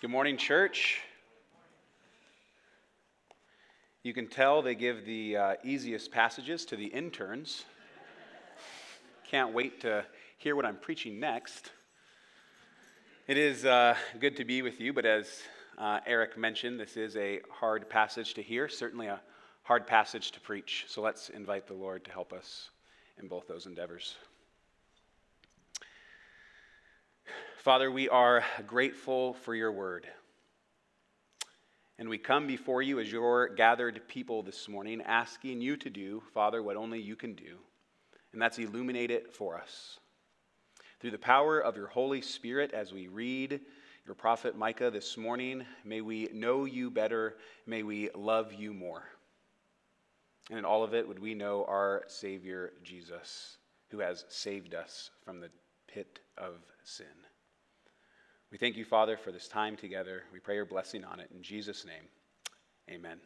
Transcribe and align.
Good 0.00 0.08
morning, 0.08 0.38
church. 0.38 1.02
You 4.02 4.14
can 4.14 4.28
tell 4.28 4.62
they 4.62 4.74
give 4.74 5.04
the 5.04 5.36
uh, 5.36 5.54
easiest 5.62 6.10
passages 6.10 6.64
to 6.66 6.76
the 6.76 6.86
interns. 6.86 7.66
Can't 9.30 9.52
wait 9.52 9.82
to 9.82 10.06
hear 10.38 10.56
what 10.56 10.64
I'm 10.64 10.78
preaching 10.78 11.20
next. 11.20 11.72
It 13.26 13.36
is 13.36 13.66
uh, 13.66 13.94
good 14.18 14.38
to 14.38 14.44
be 14.46 14.62
with 14.62 14.80
you, 14.80 14.94
but 14.94 15.04
as 15.04 15.42
uh, 15.76 16.00
Eric 16.06 16.38
mentioned, 16.38 16.80
this 16.80 16.96
is 16.96 17.14
a 17.16 17.40
hard 17.50 17.90
passage 17.90 18.32
to 18.32 18.42
hear, 18.42 18.70
certainly 18.70 19.08
a 19.08 19.20
hard 19.64 19.86
passage 19.86 20.30
to 20.30 20.40
preach. 20.40 20.86
So 20.88 21.02
let's 21.02 21.28
invite 21.28 21.66
the 21.66 21.74
Lord 21.74 22.06
to 22.06 22.10
help 22.10 22.32
us 22.32 22.70
in 23.20 23.28
both 23.28 23.46
those 23.46 23.66
endeavors. 23.66 24.14
Father, 27.60 27.90
we 27.90 28.08
are 28.08 28.42
grateful 28.66 29.34
for 29.34 29.54
your 29.54 29.70
word. 29.70 30.06
And 31.98 32.08
we 32.08 32.16
come 32.16 32.46
before 32.46 32.80
you 32.80 33.00
as 33.00 33.12
your 33.12 33.50
gathered 33.50 34.00
people 34.08 34.42
this 34.42 34.66
morning, 34.66 35.02
asking 35.02 35.60
you 35.60 35.76
to 35.76 35.90
do, 35.90 36.22
Father, 36.32 36.62
what 36.62 36.78
only 36.78 37.02
you 37.02 37.16
can 37.16 37.34
do, 37.34 37.58
and 38.32 38.40
that's 38.40 38.58
illuminate 38.58 39.10
it 39.10 39.34
for 39.34 39.58
us. 39.58 39.98
Through 41.00 41.10
the 41.10 41.18
power 41.18 41.60
of 41.60 41.76
your 41.76 41.88
Holy 41.88 42.22
Spirit, 42.22 42.72
as 42.72 42.94
we 42.94 43.08
read 43.08 43.60
your 44.06 44.14
prophet 44.14 44.56
Micah 44.56 44.90
this 44.90 45.18
morning, 45.18 45.66
may 45.84 46.00
we 46.00 46.30
know 46.32 46.64
you 46.64 46.90
better, 46.90 47.36
may 47.66 47.82
we 47.82 48.08
love 48.14 48.54
you 48.54 48.72
more. 48.72 49.04
And 50.48 50.58
in 50.58 50.64
all 50.64 50.82
of 50.82 50.94
it, 50.94 51.06
would 51.06 51.18
we 51.18 51.34
know 51.34 51.66
our 51.68 52.04
Savior 52.06 52.72
Jesus, 52.82 53.58
who 53.90 53.98
has 53.98 54.24
saved 54.30 54.74
us 54.74 55.10
from 55.26 55.40
the 55.40 55.50
pit 55.86 56.20
of 56.38 56.54
sin. 56.84 57.04
We 58.50 58.58
thank 58.58 58.76
you, 58.76 58.84
Father, 58.84 59.16
for 59.16 59.30
this 59.30 59.46
time 59.46 59.76
together. 59.76 60.24
We 60.32 60.40
pray 60.40 60.56
your 60.56 60.64
blessing 60.64 61.04
on 61.04 61.20
it. 61.20 61.30
In 61.34 61.42
Jesus' 61.42 61.84
name, 61.84 62.02
amen. 62.90 63.20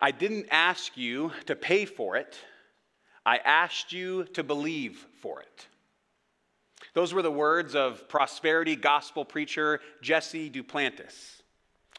I 0.00 0.10
didn't 0.12 0.46
ask 0.50 0.96
you 0.96 1.32
to 1.46 1.54
pay 1.54 1.84
for 1.84 2.16
it, 2.16 2.36
I 3.24 3.36
asked 3.36 3.92
you 3.92 4.24
to 4.32 4.42
believe 4.42 5.06
for 5.20 5.40
it. 5.40 5.66
Those 6.94 7.14
were 7.14 7.22
the 7.22 7.30
words 7.30 7.74
of 7.74 8.08
prosperity 8.08 8.76
gospel 8.76 9.24
preacher 9.24 9.80
Jesse 10.00 10.50
Duplantis. 10.50 11.42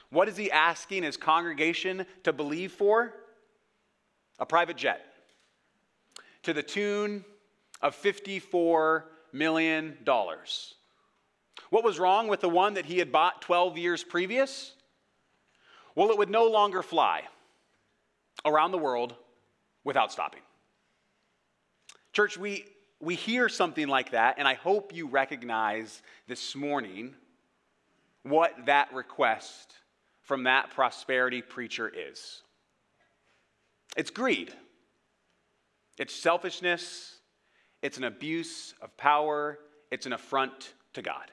What 0.09 0.27
is 0.27 0.35
he 0.35 0.51
asking 0.51 1.03
his 1.03 1.15
congregation 1.15 2.05
to 2.23 2.33
believe 2.33 2.71
for? 2.71 3.13
A 4.39 4.45
private 4.45 4.77
jet 4.77 5.05
to 6.41 6.53
the 6.53 6.63
tune 6.63 7.23
of 7.81 7.95
54 7.95 9.05
million. 9.33 9.97
dollars. 10.03 10.75
What 11.69 11.83
was 11.83 11.99
wrong 11.99 12.27
with 12.27 12.41
the 12.41 12.49
one 12.49 12.75
that 12.75 12.85
he 12.85 12.99
had 12.99 13.11
bought 13.11 13.41
12 13.41 13.77
years 13.77 14.03
previous? 14.03 14.73
Well, 15.95 16.11
it 16.11 16.17
would 16.17 16.29
no 16.29 16.45
longer 16.47 16.83
fly 16.83 17.23
around 18.45 18.71
the 18.71 18.77
world 18.77 19.15
without 19.83 20.11
stopping. 20.11 20.41
Church, 22.13 22.37
we, 22.37 22.65
we 22.99 23.15
hear 23.15 23.49
something 23.49 23.87
like 23.87 24.11
that, 24.11 24.35
and 24.37 24.47
I 24.47 24.53
hope 24.53 24.93
you 24.93 25.07
recognize 25.07 26.01
this 26.27 26.55
morning 26.55 27.15
what 28.21 28.53
that 28.65 28.93
request 28.93 29.73
from 30.21 30.43
that 30.43 30.69
prosperity 30.71 31.41
preacher 31.41 31.89
is 31.89 32.41
it's 33.95 34.09
greed, 34.09 34.51
it's 35.99 36.15
selfishness, 36.15 37.17
it's 37.83 37.97
an 37.97 38.05
abuse 38.05 38.73
of 38.81 38.95
power, 38.97 39.59
it's 39.91 40.07
an 40.07 40.13
affront 40.13 40.73
to 40.93 41.03
God. 41.03 41.29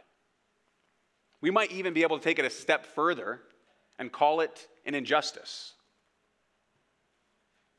We 1.40 1.50
might 1.50 1.70
even 1.70 1.94
be 1.94 2.02
able 2.02 2.18
to 2.18 2.24
take 2.24 2.38
it 2.38 2.44
a 2.44 2.50
step 2.50 2.84
further 2.84 3.40
and 3.98 4.12
call 4.12 4.40
it 4.40 4.68
an 4.84 4.94
injustice. 4.94 5.72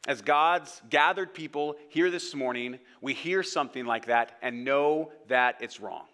As 0.07 0.22
God's 0.22 0.81
gathered 0.90 1.34
people 1.34 1.75
here 1.90 2.09
this 2.09 2.34
morning, 2.34 2.79
we 3.01 3.13
hear 3.13 3.44
something 3.44 3.85
like 3.85 4.07
that 4.07 4.38
and 4.41 4.66
know 4.66 5.12
that 5.28 5.57
it's 5.59 5.79
wrong. 5.79 6.06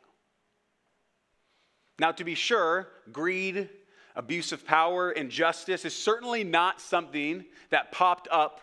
Now, 1.99 2.11
to 2.11 2.23
be 2.23 2.35
sure, 2.35 2.89
greed, 3.11 3.69
abuse 4.15 4.51
of 4.51 4.65
power, 4.65 5.11
injustice 5.11 5.85
is 5.85 5.95
certainly 5.95 6.43
not 6.43 6.81
something 6.81 7.45
that 7.69 7.91
popped 7.91 8.27
up 8.31 8.61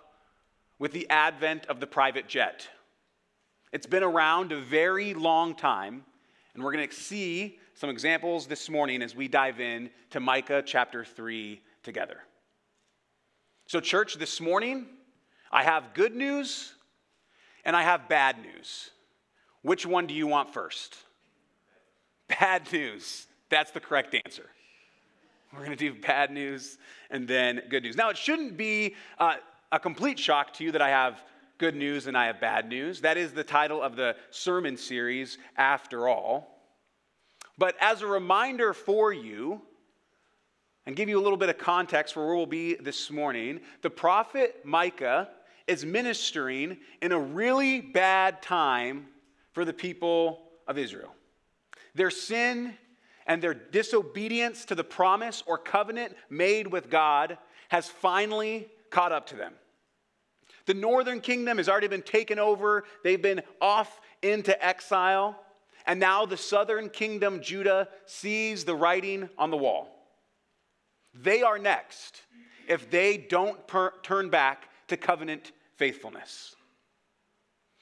with 0.79 0.93
the 0.93 1.09
advent 1.09 1.67
of 1.67 1.81
the 1.81 1.87
private 1.87 2.29
jet. 2.29 2.69
It's 3.75 3.87
been 3.87 4.05
around 4.05 4.53
a 4.53 4.61
very 4.61 5.15
long 5.15 5.57
time, 5.57 6.05
and 6.55 6.63
we're 6.63 6.71
going 6.71 6.89
to 6.89 6.95
see 6.95 7.59
some 7.75 7.91
examples 7.91 8.47
this 8.47 8.71
morning 8.71 9.03
as 9.03 9.17
we 9.17 9.27
dive 9.27 9.59
in 9.59 9.91
to 10.11 10.21
Micah 10.21 10.63
chapter 10.65 11.05
3 11.05 11.61
together. 11.83 12.19
So, 13.67 13.81
church, 13.81 14.15
this 14.15 14.41
morning, 14.41 14.87
I 15.51 15.65
have 15.65 15.93
good 15.93 16.15
news 16.15 16.73
and 17.65 17.75
I 17.75 17.83
have 17.83 18.09
bad 18.09 18.37
news. 18.41 18.91
Which 19.63 19.85
one 19.85 20.07
do 20.07 20.15
you 20.15 20.29
want 20.29 20.55
first? 20.55 20.95
Bad 22.29 22.73
news. 22.73 23.27
That's 23.49 23.73
the 23.73 23.81
correct 23.81 24.15
answer. 24.25 24.47
We're 25.53 25.65
going 25.65 25.77
to 25.77 25.93
do 25.93 26.01
bad 26.01 26.31
news 26.31 26.79
and 27.11 27.27
then 27.27 27.61
good 27.71 27.83
news. 27.83 27.97
Now, 27.97 28.11
it 28.11 28.17
shouldn't 28.17 28.57
be 28.57 28.95
uh, 29.19 29.35
a 29.73 29.81
complete 29.81 30.21
shock 30.21 30.53
to 30.55 30.65
you 30.65 30.71
that 30.71 30.81
I 30.81 30.91
have 30.91 31.21
good 31.59 31.77
news 31.77 32.07
and 32.07 32.17
I 32.17 32.27
have 32.27 32.41
bad 32.41 32.69
news. 32.69 33.01
That 33.01 33.17
is 33.17 33.33
the 33.33 33.45
title 33.45 33.83
of 33.83 33.97
the 33.97 34.17
sermon 34.31 34.77
series, 34.77 35.39
after 35.57 36.09
all. 36.09 36.63
But 37.57 37.77
as 37.81 38.03
a 38.03 38.07
reminder 38.07 38.73
for 38.73 39.13
you, 39.13 39.63
and 40.87 40.97
give 40.97 41.09
you 41.09 41.19
a 41.19 41.23
little 41.23 41.39
bit 41.39 41.49
of 41.49 41.59
context 41.59 42.15
for 42.15 42.27
where 42.27 42.37
we'll 42.37 42.47
be 42.47 42.75
this 42.75 43.11
morning, 43.11 43.61
the 43.83 43.91
prophet 43.91 44.61
Micah 44.65 45.31
is 45.67 45.85
ministering 45.85 46.77
in 47.01 47.13
a 47.13 47.19
really 47.19 47.81
bad 47.81 48.43
time 48.43 49.07
for 49.53 49.65
the 49.65 49.73
people 49.73 50.43
of 50.69 50.77
Israel. 50.77 51.15
Their 51.95 52.11
sin 52.11 52.75
and 53.27 53.41
their 53.41 53.55
disobedience 53.55 54.67
to 54.67 54.75
the 54.75 54.85
promise 54.85 55.43
or 55.47 55.57
covenant 55.57 56.15
made 56.29 56.67
with 56.67 56.91
God 56.91 57.39
has 57.69 57.89
finally 57.89 58.69
caught 58.91 59.13
up 59.13 59.27
to 59.29 59.37
them. 59.37 59.55
The 60.67 60.75
northern 60.75 61.21
kingdom 61.21 61.59
has 61.59 61.69
already 61.69 61.89
been 61.89 62.03
taken 62.03 62.39
over, 62.39 62.85
they've 63.03 63.21
been 63.21 63.43
off 63.61 64.01
into 64.23 64.65
exile. 64.65 65.41
And 65.87 66.01
now 66.01 66.25
the 66.25 66.37
southern 66.37 66.89
kingdom, 66.89 67.43
Judah, 67.43 67.89
sees 68.07 68.65
the 68.65 68.75
writing 68.75 69.29
on 69.37 69.51
the 69.51 69.57
wall. 69.57 69.95
They 71.13 71.43
are 71.43 71.59
next 71.59 72.23
if 72.67 72.91
they 72.91 73.19
don't 73.19 73.67
per- 73.67 73.93
turn 74.03 74.31
back 74.31 74.69
to 74.89 74.97
covenant 74.97 75.53
faithfulness. 75.77 76.57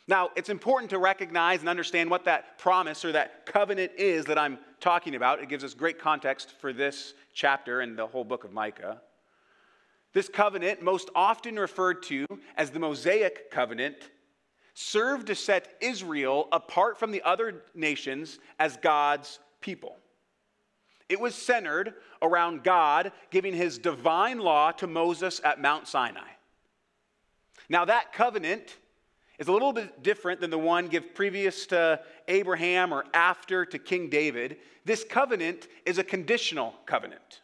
Now, 0.09 0.31
it's 0.35 0.49
important 0.49 0.91
to 0.91 0.99
recognize 0.99 1.61
and 1.61 1.69
understand 1.69 2.11
what 2.11 2.25
that 2.25 2.59
promise 2.59 3.05
or 3.05 3.13
that 3.13 3.47
covenant 3.47 3.93
is 3.97 4.25
that 4.25 4.37
I'm 4.37 4.59
talking 4.81 5.15
about. 5.15 5.41
It 5.41 5.49
gives 5.49 5.63
us 5.63 5.75
great 5.75 5.99
context 6.01 6.55
for 6.61 6.73
this 6.73 7.15
chapter 7.33 7.81
and 7.81 7.97
the 7.97 8.07
whole 8.07 8.25
book 8.25 8.43
of 8.43 8.53
Micah. 8.53 9.01
This 10.13 10.29
covenant, 10.29 10.83
most 10.83 11.09
often 11.15 11.59
referred 11.59 12.03
to 12.05 12.27
as 12.57 12.71
the 12.71 12.79
Mosaic 12.79 13.51
covenant, 13.51 13.97
served 14.75 15.27
to 15.29 15.35
set 15.35 15.75
Israel 15.81 16.49
apart 16.53 16.99
from 16.99 17.11
the 17.11 17.23
other 17.23 17.63
nations 17.75 18.39
as 18.59 18.77
God's 18.77 19.39
people. 19.61 19.97
It 21.09 21.21
was 21.21 21.35
centered 21.35 21.95
around 22.23 22.63
God 22.63 23.13
giving 23.31 23.55
his 23.55 23.79
divine 23.79 24.39
law 24.39 24.73
to 24.73 24.87
Moses 24.87 25.41
at 25.45 25.61
Mount 25.61 25.87
Sinai. 25.87 26.29
Now, 27.69 27.85
that 27.85 28.13
covenant 28.13 28.77
is 29.39 29.49
a 29.49 29.53
little 29.53 29.73
bit 29.73 30.03
different 30.03 30.41
than 30.41 30.51
the 30.51 30.59
one 30.59 30.89
given 30.89 31.09
previous 31.15 31.67
to 31.67 32.01
Abraham 32.29 32.93
or 32.93 33.05
after 33.13 33.65
to 33.67 33.79
King 33.79 34.09
David. 34.09 34.59
This 34.85 35.05
covenant 35.05 35.69
is 35.85 35.99
a 35.99 36.05
conditional 36.05 36.75
covenant. 36.87 37.41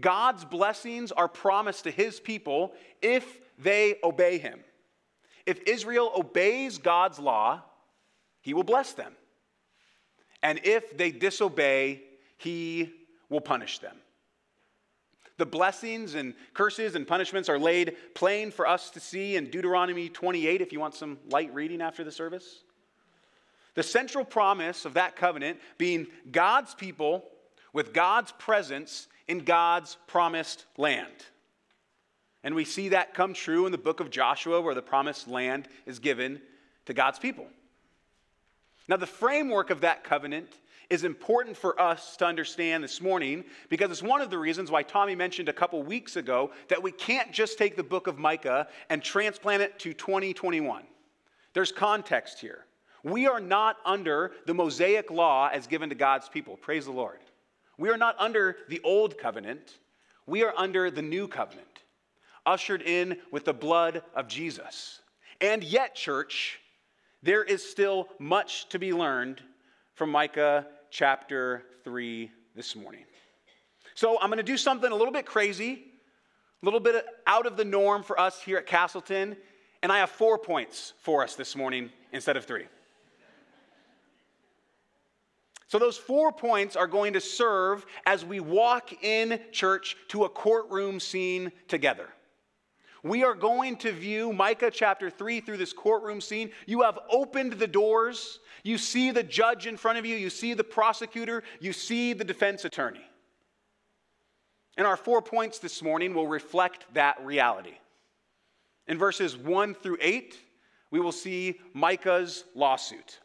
God's 0.00 0.44
blessings 0.44 1.12
are 1.12 1.28
promised 1.28 1.84
to 1.84 1.90
his 1.90 2.20
people 2.20 2.72
if 3.02 3.40
they 3.58 3.96
obey 4.02 4.38
him. 4.38 4.60
If 5.46 5.60
Israel 5.66 6.12
obeys 6.16 6.78
God's 6.78 7.18
law, 7.18 7.62
he 8.40 8.54
will 8.54 8.64
bless 8.64 8.92
them. 8.92 9.12
And 10.42 10.60
if 10.64 10.96
they 10.96 11.10
disobey, 11.10 12.02
he 12.36 12.92
will 13.28 13.40
punish 13.40 13.78
them. 13.78 13.96
The 15.38 15.46
blessings 15.46 16.14
and 16.14 16.34
curses 16.52 16.96
and 16.96 17.06
punishments 17.06 17.48
are 17.48 17.58
laid 17.58 17.96
plain 18.14 18.50
for 18.50 18.66
us 18.66 18.90
to 18.90 19.00
see 19.00 19.36
in 19.36 19.50
Deuteronomy 19.50 20.08
28 20.08 20.60
if 20.60 20.72
you 20.72 20.80
want 20.80 20.94
some 20.94 21.18
light 21.30 21.54
reading 21.54 21.80
after 21.80 22.02
the 22.02 22.10
service. 22.10 22.62
The 23.74 23.82
central 23.84 24.24
promise 24.24 24.84
of 24.84 24.94
that 24.94 25.14
covenant 25.14 25.60
being 25.78 26.08
God's 26.32 26.74
people 26.74 27.24
with 27.72 27.92
God's 27.92 28.32
presence 28.32 29.06
in 29.28 29.44
God's 29.44 29.96
promised 30.06 30.64
land. 30.76 31.12
And 32.42 32.54
we 32.54 32.64
see 32.64 32.90
that 32.90 33.14
come 33.14 33.34
true 33.34 33.66
in 33.66 33.72
the 33.72 33.78
book 33.78 34.00
of 34.00 34.10
Joshua, 34.10 34.60
where 34.60 34.74
the 34.74 34.82
promised 34.82 35.28
land 35.28 35.68
is 35.86 35.98
given 35.98 36.40
to 36.86 36.94
God's 36.94 37.18
people. 37.18 37.46
Now, 38.88 38.96
the 38.96 39.06
framework 39.06 39.70
of 39.70 39.82
that 39.82 40.02
covenant 40.02 40.48
is 40.88 41.04
important 41.04 41.56
for 41.56 41.78
us 41.78 42.16
to 42.16 42.24
understand 42.24 42.82
this 42.82 43.02
morning 43.02 43.44
because 43.68 43.90
it's 43.90 44.02
one 44.02 44.22
of 44.22 44.30
the 44.30 44.38
reasons 44.38 44.70
why 44.70 44.82
Tommy 44.82 45.14
mentioned 45.14 45.50
a 45.50 45.52
couple 45.52 45.82
weeks 45.82 46.16
ago 46.16 46.50
that 46.68 46.82
we 46.82 46.90
can't 46.90 47.30
just 47.30 47.58
take 47.58 47.76
the 47.76 47.82
book 47.82 48.06
of 48.06 48.18
Micah 48.18 48.68
and 48.88 49.02
transplant 49.02 49.62
it 49.62 49.78
to 49.80 49.92
2021. 49.92 50.84
There's 51.52 51.72
context 51.72 52.40
here. 52.40 52.64
We 53.04 53.26
are 53.26 53.40
not 53.40 53.76
under 53.84 54.32
the 54.46 54.54
Mosaic 54.54 55.10
law 55.10 55.50
as 55.52 55.66
given 55.66 55.90
to 55.90 55.94
God's 55.94 56.28
people. 56.28 56.56
Praise 56.56 56.86
the 56.86 56.92
Lord. 56.92 57.18
We 57.78 57.90
are 57.90 57.96
not 57.96 58.16
under 58.18 58.56
the 58.68 58.80
old 58.82 59.16
covenant, 59.16 59.78
we 60.26 60.42
are 60.42 60.52
under 60.56 60.90
the 60.90 61.00
new 61.00 61.28
covenant, 61.28 61.84
ushered 62.44 62.82
in 62.82 63.16
with 63.30 63.44
the 63.44 63.54
blood 63.54 64.02
of 64.14 64.28
Jesus. 64.28 65.00
And 65.40 65.62
yet, 65.62 65.94
church, 65.94 66.58
there 67.22 67.44
is 67.44 67.68
still 67.68 68.08
much 68.18 68.68
to 68.70 68.78
be 68.78 68.92
learned 68.92 69.40
from 69.94 70.10
Micah 70.10 70.66
chapter 70.90 71.62
3 71.84 72.30
this 72.56 72.74
morning. 72.74 73.04
So 73.94 74.20
I'm 74.20 74.28
going 74.28 74.38
to 74.38 74.42
do 74.42 74.56
something 74.56 74.90
a 74.90 74.94
little 74.94 75.12
bit 75.12 75.26
crazy, 75.26 75.84
a 76.62 76.64
little 76.64 76.80
bit 76.80 77.04
out 77.26 77.46
of 77.46 77.56
the 77.56 77.64
norm 77.64 78.02
for 78.02 78.18
us 78.18 78.42
here 78.42 78.58
at 78.58 78.66
Castleton, 78.66 79.36
and 79.82 79.92
I 79.92 79.98
have 79.98 80.10
four 80.10 80.38
points 80.38 80.94
for 81.00 81.22
us 81.22 81.36
this 81.36 81.54
morning 81.54 81.90
instead 82.12 82.36
of 82.36 82.44
three. 82.44 82.66
So, 85.68 85.78
those 85.78 85.98
four 85.98 86.32
points 86.32 86.76
are 86.76 86.86
going 86.86 87.12
to 87.12 87.20
serve 87.20 87.84
as 88.06 88.24
we 88.24 88.40
walk 88.40 89.04
in 89.04 89.38
church 89.52 89.96
to 90.08 90.24
a 90.24 90.28
courtroom 90.28 90.98
scene 90.98 91.52
together. 91.68 92.08
We 93.02 93.22
are 93.22 93.34
going 93.34 93.76
to 93.78 93.92
view 93.92 94.32
Micah 94.32 94.70
chapter 94.70 95.10
3 95.10 95.40
through 95.40 95.58
this 95.58 95.74
courtroom 95.74 96.22
scene. 96.22 96.50
You 96.66 96.82
have 96.82 96.98
opened 97.10 97.52
the 97.52 97.66
doors. 97.66 98.40
You 98.64 98.78
see 98.78 99.10
the 99.10 99.22
judge 99.22 99.66
in 99.66 99.76
front 99.76 99.98
of 99.98 100.06
you. 100.06 100.16
You 100.16 100.30
see 100.30 100.54
the 100.54 100.64
prosecutor. 100.64 101.44
You 101.60 101.74
see 101.74 102.14
the 102.14 102.24
defense 102.24 102.64
attorney. 102.64 103.04
And 104.78 104.86
our 104.86 104.96
four 104.96 105.20
points 105.20 105.58
this 105.58 105.82
morning 105.82 106.14
will 106.14 106.26
reflect 106.26 106.86
that 106.94 107.24
reality. 107.24 107.76
In 108.86 108.96
verses 108.96 109.36
1 109.36 109.74
through 109.74 109.98
8, 110.00 110.34
we 110.90 110.98
will 110.98 111.12
see 111.12 111.60
Micah's 111.74 112.44
lawsuit. 112.54 113.18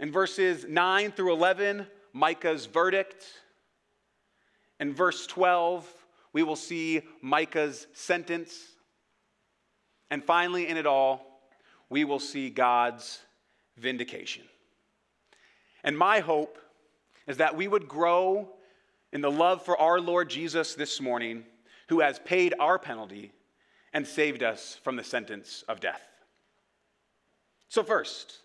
In 0.00 0.12
verses 0.12 0.64
9 0.68 1.12
through 1.12 1.32
11, 1.32 1.86
Micah's 2.12 2.66
verdict. 2.66 3.26
In 4.80 4.94
verse 4.94 5.26
12, 5.26 5.88
we 6.32 6.42
will 6.42 6.56
see 6.56 7.02
Micah's 7.20 7.86
sentence. 7.94 8.56
And 10.10 10.22
finally, 10.22 10.68
in 10.68 10.76
it 10.76 10.86
all, 10.86 11.40
we 11.90 12.04
will 12.04 12.20
see 12.20 12.50
God's 12.50 13.20
vindication. 13.76 14.44
And 15.82 15.96
my 15.96 16.20
hope 16.20 16.58
is 17.26 17.38
that 17.38 17.56
we 17.56 17.68
would 17.68 17.88
grow 17.88 18.48
in 19.12 19.20
the 19.20 19.30
love 19.30 19.64
for 19.64 19.76
our 19.80 20.00
Lord 20.00 20.28
Jesus 20.28 20.74
this 20.74 21.00
morning, 21.00 21.44
who 21.88 22.00
has 22.00 22.18
paid 22.20 22.54
our 22.60 22.78
penalty 22.78 23.32
and 23.92 24.06
saved 24.06 24.42
us 24.42 24.78
from 24.84 24.96
the 24.96 25.04
sentence 25.04 25.64
of 25.68 25.80
death. 25.80 26.02
So, 27.68 27.82
first, 27.82 28.38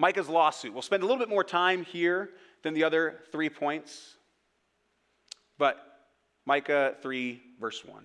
Micah's 0.00 0.30
lawsuit. 0.30 0.72
We'll 0.72 0.80
spend 0.80 1.02
a 1.02 1.06
little 1.06 1.18
bit 1.18 1.28
more 1.28 1.44
time 1.44 1.84
here 1.84 2.30
than 2.62 2.72
the 2.72 2.84
other 2.84 3.20
three 3.30 3.50
points, 3.50 4.16
but 5.58 5.76
Micah 6.46 6.96
3, 7.02 7.42
verse 7.60 7.84
1. 7.84 8.02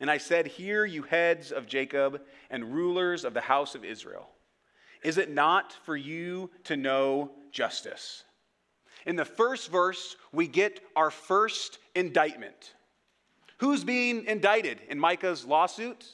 And 0.00 0.10
I 0.10 0.18
said, 0.18 0.46
Hear, 0.46 0.84
you 0.84 1.02
heads 1.04 1.50
of 1.50 1.66
Jacob 1.66 2.20
and 2.50 2.74
rulers 2.74 3.24
of 3.24 3.32
the 3.32 3.40
house 3.40 3.74
of 3.74 3.82
Israel. 3.82 4.28
Is 5.02 5.16
it 5.16 5.30
not 5.30 5.72
for 5.84 5.96
you 5.96 6.50
to 6.64 6.76
know 6.76 7.30
justice? 7.50 8.24
In 9.06 9.16
the 9.16 9.24
first 9.24 9.70
verse, 9.70 10.16
we 10.32 10.46
get 10.46 10.80
our 10.94 11.10
first 11.10 11.78
indictment. 11.94 12.74
Who's 13.56 13.84
being 13.84 14.26
indicted 14.26 14.82
in 14.86 14.98
Micah's 14.98 15.46
lawsuit? 15.46 16.06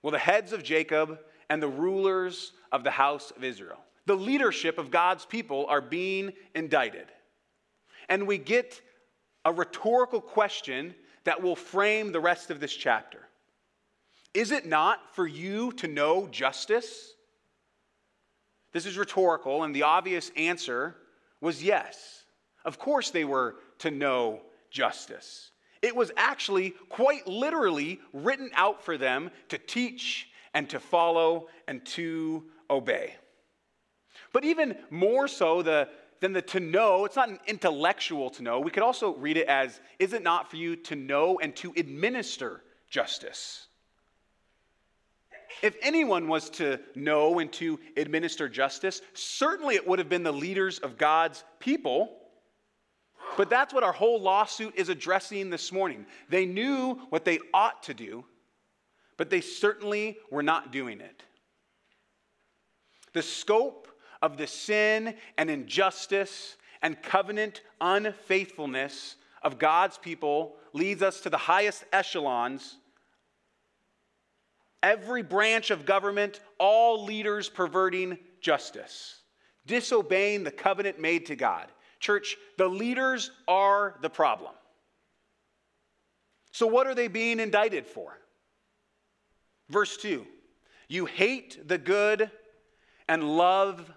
Well, 0.00 0.12
the 0.12 0.18
heads 0.18 0.52
of 0.52 0.62
Jacob 0.62 1.18
and 1.50 1.60
the 1.60 1.66
rulers 1.66 2.52
of 2.70 2.84
the 2.84 2.92
house 2.92 3.32
of 3.32 3.42
Israel. 3.42 3.80
The 4.06 4.14
leadership 4.14 4.78
of 4.78 4.90
God's 4.90 5.26
people 5.26 5.66
are 5.68 5.80
being 5.80 6.32
indicted. 6.54 7.06
And 8.08 8.26
we 8.26 8.38
get 8.38 8.80
a 9.44 9.52
rhetorical 9.52 10.20
question 10.20 10.94
that 11.24 11.42
will 11.42 11.56
frame 11.56 12.12
the 12.12 12.20
rest 12.20 12.50
of 12.50 12.60
this 12.60 12.74
chapter. 12.74 13.20
Is 14.32 14.52
it 14.52 14.66
not 14.66 15.14
for 15.14 15.26
you 15.26 15.72
to 15.72 15.88
know 15.88 16.28
justice? 16.28 17.14
This 18.72 18.86
is 18.86 18.98
rhetorical, 18.98 19.62
and 19.62 19.74
the 19.74 19.84
obvious 19.84 20.30
answer 20.36 20.96
was 21.40 21.62
yes. 21.62 22.24
Of 22.64 22.78
course, 22.78 23.10
they 23.10 23.24
were 23.24 23.56
to 23.78 23.90
know 23.90 24.42
justice. 24.70 25.50
It 25.82 25.96
was 25.96 26.12
actually 26.16 26.70
quite 26.88 27.26
literally 27.26 28.00
written 28.12 28.50
out 28.54 28.84
for 28.84 28.98
them 28.98 29.30
to 29.48 29.58
teach 29.58 30.28
and 30.52 30.68
to 30.70 30.80
follow 30.80 31.48
and 31.66 31.84
to 31.86 32.44
obey. 32.68 33.14
But 34.36 34.44
even 34.44 34.76
more 34.90 35.28
so, 35.28 35.62
the, 35.62 35.88
than 36.20 36.34
the 36.34 36.42
to 36.42 36.60
know, 36.60 37.06
it's 37.06 37.16
not 37.16 37.30
an 37.30 37.38
intellectual 37.46 38.28
to 38.28 38.42
know. 38.42 38.60
We 38.60 38.70
could 38.70 38.82
also 38.82 39.14
read 39.14 39.38
it 39.38 39.48
as, 39.48 39.80
is 39.98 40.12
it 40.12 40.22
not 40.22 40.50
for 40.50 40.56
you 40.56 40.76
to 40.76 40.94
know 40.94 41.38
and 41.38 41.56
to 41.56 41.72
administer 41.74 42.62
justice? 42.90 43.68
If 45.62 45.74
anyone 45.80 46.28
was 46.28 46.50
to 46.50 46.78
know 46.94 47.38
and 47.38 47.50
to 47.54 47.80
administer 47.96 48.46
justice, 48.46 49.00
certainly 49.14 49.74
it 49.74 49.88
would 49.88 49.98
have 49.98 50.10
been 50.10 50.22
the 50.22 50.32
leaders 50.32 50.80
of 50.80 50.98
God's 50.98 51.42
people. 51.58 52.18
But 53.38 53.48
that's 53.48 53.72
what 53.72 53.84
our 53.84 53.92
whole 53.92 54.20
lawsuit 54.20 54.74
is 54.76 54.90
addressing 54.90 55.48
this 55.48 55.72
morning. 55.72 56.04
They 56.28 56.44
knew 56.44 56.96
what 57.08 57.24
they 57.24 57.38
ought 57.54 57.84
to 57.84 57.94
do, 57.94 58.26
but 59.16 59.30
they 59.30 59.40
certainly 59.40 60.18
were 60.30 60.42
not 60.42 60.72
doing 60.72 61.00
it. 61.00 61.22
The 63.14 63.22
scope 63.22 63.85
of 64.22 64.36
the 64.36 64.46
sin 64.46 65.14
and 65.38 65.50
injustice 65.50 66.56
and 66.82 67.02
covenant 67.02 67.62
unfaithfulness 67.80 69.16
of 69.42 69.58
God's 69.58 69.98
people 69.98 70.56
leads 70.72 71.02
us 71.02 71.20
to 71.20 71.30
the 71.30 71.36
highest 71.36 71.84
echelons. 71.92 72.76
Every 74.82 75.22
branch 75.22 75.70
of 75.70 75.86
government, 75.86 76.40
all 76.58 77.04
leaders 77.04 77.48
perverting 77.48 78.18
justice, 78.40 79.20
disobeying 79.66 80.44
the 80.44 80.50
covenant 80.50 81.00
made 81.00 81.26
to 81.26 81.36
God. 81.36 81.66
Church, 81.98 82.36
the 82.58 82.68
leaders 82.68 83.30
are 83.48 83.96
the 84.02 84.10
problem. 84.10 84.52
So, 86.52 86.66
what 86.66 86.86
are 86.86 86.94
they 86.94 87.08
being 87.08 87.40
indicted 87.40 87.86
for? 87.86 88.18
Verse 89.68 89.96
2 89.96 90.26
You 90.88 91.06
hate 91.06 91.68
the 91.68 91.78
good 91.78 92.30
and 93.08 93.36
love 93.36 93.90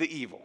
the 0.00 0.12
evil. 0.12 0.42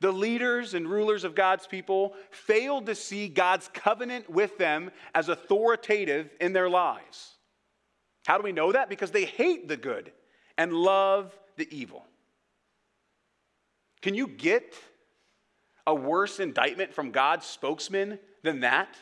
The 0.00 0.12
leaders 0.12 0.74
and 0.74 0.88
rulers 0.88 1.24
of 1.24 1.34
God's 1.34 1.66
people 1.66 2.14
failed 2.30 2.86
to 2.86 2.94
see 2.94 3.28
God's 3.28 3.68
covenant 3.72 4.28
with 4.28 4.58
them 4.58 4.90
as 5.14 5.28
authoritative 5.28 6.30
in 6.40 6.52
their 6.52 6.68
lives. 6.68 7.36
How 8.26 8.36
do 8.36 8.42
we 8.42 8.52
know 8.52 8.72
that? 8.72 8.88
Because 8.88 9.10
they 9.10 9.24
hate 9.24 9.68
the 9.68 9.76
good 9.76 10.12
and 10.58 10.72
love 10.72 11.36
the 11.56 11.68
evil. 11.76 12.04
Can 14.00 14.14
you 14.14 14.26
get 14.26 14.74
a 15.86 15.94
worse 15.94 16.40
indictment 16.40 16.92
from 16.92 17.12
God's 17.12 17.46
spokesman 17.46 18.18
than 18.42 18.60
that? 18.60 18.96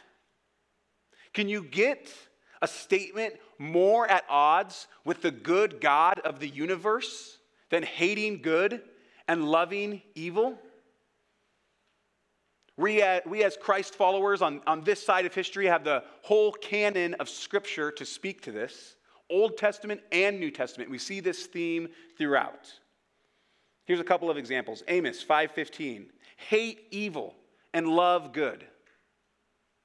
Can 1.33 1.49
you 1.49 1.63
get 1.63 2.13
a 2.61 2.69
statement 2.69 3.35
more 3.59 4.07
at 4.07 4.25
odds 4.29 4.87
with 5.05 5.23
the 5.23 5.31
good 5.31 5.81
God 5.81 6.21
of 6.21 6.41
the 6.41 6.49
universe 6.49 7.39
than 7.71 7.83
hating 7.83 8.43
good 8.43 8.83
and 9.31 9.49
loving 9.49 10.03
evil? 10.17 10.59
We, 12.77 13.01
uh, 13.01 13.21
we 13.25 13.45
as 13.45 13.57
Christ 13.57 13.95
followers 13.95 14.43
on, 14.43 14.61
on 14.67 14.83
this 14.83 15.01
side 15.01 15.25
of 15.25 15.33
history 15.33 15.67
have 15.67 15.85
the 15.85 16.03
whole 16.23 16.51
canon 16.51 17.15
of 17.15 17.29
Scripture 17.29 17.93
to 17.93 18.05
speak 18.05 18.41
to 18.43 18.51
this 18.51 18.97
Old 19.31 19.57
Testament 19.57 20.01
and 20.11 20.41
New 20.41 20.51
Testament. 20.51 20.91
We 20.91 20.99
see 20.99 21.21
this 21.21 21.47
theme 21.47 21.91
throughout. 22.19 22.73
Here's 23.85 24.01
a 24.01 24.05
couple 24.05 24.31
of 24.31 24.37
examples 24.37 24.83
Amos 24.89 25.23
5:15. 25.23 26.11
Hate 26.37 26.89
evil 26.91 27.37
and 27.73 27.87
love 27.87 28.33
good. 28.33 28.67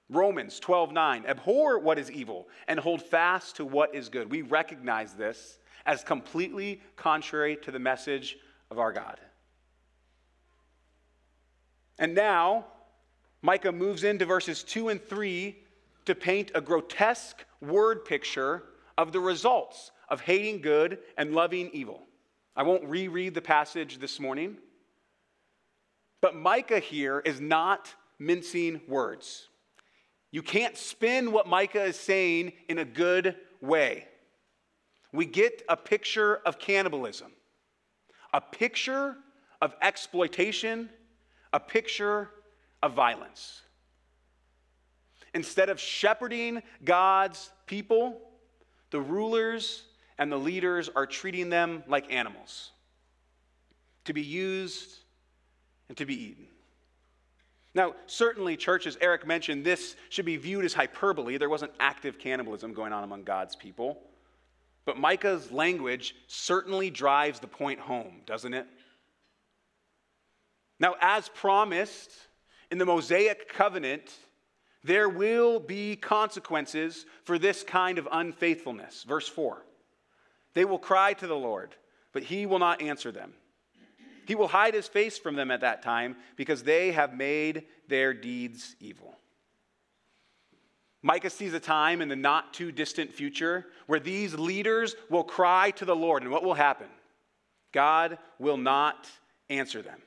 Romans 0.09 0.59
12:9. 0.59 1.23
Abhor 1.27 1.77
what 1.77 1.99
is 1.99 2.09
evil 2.09 2.47
and 2.67 2.79
hold 2.79 3.03
fast 3.03 3.57
to 3.57 3.65
what 3.65 3.93
is 3.93 4.09
good. 4.09 4.31
We 4.31 4.41
recognize 4.41 5.13
this 5.13 5.59
as 5.85 6.03
completely 6.03 6.81
contrary 6.95 7.57
to 7.57 7.69
the 7.69 7.77
message 7.77 8.39
of 8.71 8.79
our 8.79 8.91
God. 8.91 9.19
And 11.97 12.13
now, 12.13 12.65
Micah 13.41 13.71
moves 13.71 14.03
into 14.03 14.25
verses 14.25 14.63
2 14.63 14.89
and 14.89 15.03
3 15.03 15.55
to 16.05 16.15
paint 16.15 16.51
a 16.53 16.61
grotesque 16.61 17.45
word 17.61 18.05
picture 18.05 18.63
of 18.97 19.11
the 19.11 19.19
results 19.19 19.91
of 20.09 20.21
hating 20.21 20.61
good 20.61 20.99
and 21.17 21.33
loving 21.33 21.69
evil. 21.73 22.01
I 22.55 22.63
won't 22.63 22.85
reread 22.85 23.33
the 23.33 23.41
passage 23.41 23.97
this 23.97 24.19
morning. 24.19 24.57
But 26.21 26.35
Micah 26.35 26.79
here 26.79 27.19
is 27.19 27.39
not 27.39 27.93
mincing 28.17 28.81
words. 28.87 29.49
You 30.31 30.41
can't 30.41 30.77
spin 30.77 31.31
what 31.31 31.47
Micah 31.47 31.83
is 31.83 31.99
saying 31.99 32.53
in 32.67 32.77
a 32.77 32.85
good 32.85 33.35
way. 33.61 34.07
We 35.11 35.25
get 35.25 35.61
a 35.69 35.77
picture 35.77 36.37
of 36.45 36.59
cannibalism, 36.59 37.31
a 38.33 38.41
picture 38.41 39.15
of 39.61 39.75
exploitation, 39.81 40.89
a 41.55 41.59
picture 41.59 42.29
of 42.83 42.93
violence. 42.93 43.61
Instead 45.33 45.69
of 45.69 45.79
shepherding 45.79 46.61
God's 46.83 47.49
people, 47.65 48.21
the 48.91 48.99
rulers 48.99 49.83
and 50.17 50.29
the 50.29 50.37
leaders 50.37 50.89
are 50.93 51.05
treating 51.05 51.49
them 51.49 51.81
like 51.87 52.11
animals 52.11 52.71
to 54.03 54.11
be 54.11 54.21
used 54.21 54.99
and 55.87 55.97
to 55.97 56.05
be 56.05 56.25
eaten. 56.25 56.45
Now, 57.73 57.95
certainly, 58.05 58.57
church, 58.57 58.85
as 58.85 58.97
Eric 58.99 59.25
mentioned, 59.25 59.63
this 59.63 59.95
should 60.09 60.25
be 60.25 60.35
viewed 60.35 60.65
as 60.65 60.73
hyperbole. 60.73 61.37
There 61.37 61.49
wasn't 61.49 61.71
active 61.79 62.19
cannibalism 62.19 62.73
going 62.73 62.91
on 62.91 63.05
among 63.05 63.23
God's 63.23 63.55
people. 63.55 64.01
But 64.85 64.97
Micah's 64.97 65.51
language 65.51 66.15
certainly 66.27 66.89
drives 66.89 67.39
the 67.39 67.47
point 67.47 67.79
home, 67.79 68.21
doesn't 68.25 68.53
it? 68.53 68.67
Now, 70.79 70.95
as 70.99 71.29
promised 71.29 72.11
in 72.71 72.77
the 72.77 72.85
Mosaic 72.85 73.49
covenant, 73.49 74.13
there 74.83 75.09
will 75.09 75.59
be 75.59 75.95
consequences 75.95 77.05
for 77.23 77.39
this 77.39 77.63
kind 77.63 77.97
of 77.97 78.07
unfaithfulness. 78.11 79.03
Verse 79.03 79.27
4 79.27 79.63
They 80.53 80.65
will 80.65 80.79
cry 80.79 81.13
to 81.13 81.27
the 81.27 81.35
Lord, 81.35 81.75
but 82.13 82.23
he 82.23 82.45
will 82.45 82.59
not 82.59 82.81
answer 82.81 83.11
them. 83.11 83.33
He 84.27 84.35
will 84.35 84.47
hide 84.47 84.73
his 84.73 84.87
face 84.87 85.17
from 85.17 85.35
them 85.35 85.51
at 85.51 85.61
that 85.61 85.83
time 85.83 86.15
because 86.35 86.63
they 86.63 86.91
have 86.91 87.13
made 87.13 87.65
their 87.87 88.13
deeds 88.13 88.75
evil. 88.79 89.15
Micah 91.03 91.29
sees 91.29 91.53
a 91.53 91.59
time 91.59 92.01
in 92.01 92.09
the 92.09 92.15
not 92.15 92.51
too 92.51 92.71
distant 92.71 93.13
future 93.13 93.67
where 93.85 93.99
these 93.99 94.33
leaders 94.33 94.95
will 95.09 95.23
cry 95.23 95.69
to 95.71 95.85
the 95.85 95.95
Lord, 95.95 96.23
and 96.23 96.31
what 96.31 96.43
will 96.43 96.55
happen? 96.55 96.87
God 97.71 98.17
will 98.39 98.57
not 98.57 99.07
answer 99.47 99.83
them. 99.83 99.99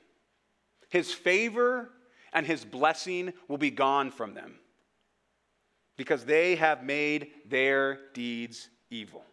His 0.89 1.13
favor 1.13 1.89
and 2.33 2.45
his 2.45 2.65
blessing 2.65 3.33
will 3.47 3.57
be 3.57 3.71
gone 3.71 4.11
from 4.11 4.33
them 4.33 4.55
because 5.97 6.25
they 6.25 6.55
have 6.55 6.83
made 6.83 7.27
their 7.47 7.99
deeds 8.13 8.69
evil. 8.89 9.23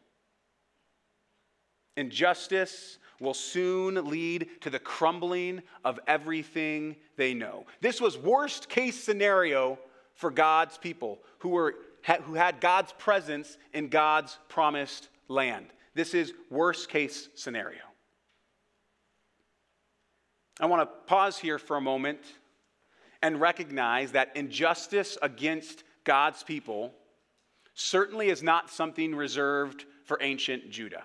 Injustice 1.97 2.99
will 3.21 3.35
soon 3.35 4.05
lead 4.11 4.49
to 4.61 4.71
the 4.71 4.79
crumbling 4.79 5.63
of 5.85 5.99
everything 6.07 6.97
they 7.17 7.33
know. 7.33 7.65
This 7.81 8.01
was 8.01 8.19
worst 8.19 8.69
case 8.69 9.03
scenario 9.03 9.79
for 10.15 10.31
God's 10.31 10.77
people 10.77 11.21
who, 11.39 11.51
were, 11.51 11.75
who 12.25 12.35
had 12.35 12.61
God's 12.61 12.93
presence 12.93 13.57
in 13.73 13.89
God's 13.89 14.39
promised 14.49 15.09
land. 15.29 15.67
This 15.95 16.13
is 16.13 16.33
worst 16.51 16.89
case 16.89 17.29
scenario. 17.35 17.81
I 20.59 20.67
want 20.67 20.83
to 20.83 21.07
pause 21.07 21.39
here 21.39 21.59
for 21.59 21.77
a 21.77 21.81
moment 21.81 22.21
and 23.23 23.41
recognize 23.41 24.13
that 24.13 24.35
injustice 24.35 25.19
against 25.21 25.85
God's 26.05 26.43
people 26.43 26.95
certainly 27.75 28.29
is 28.29 28.43
not 28.43 28.71
something 28.71 29.15
reserved 29.15 29.85
for 30.05 30.19
ancient 30.23 30.71
Judah. 30.71 31.05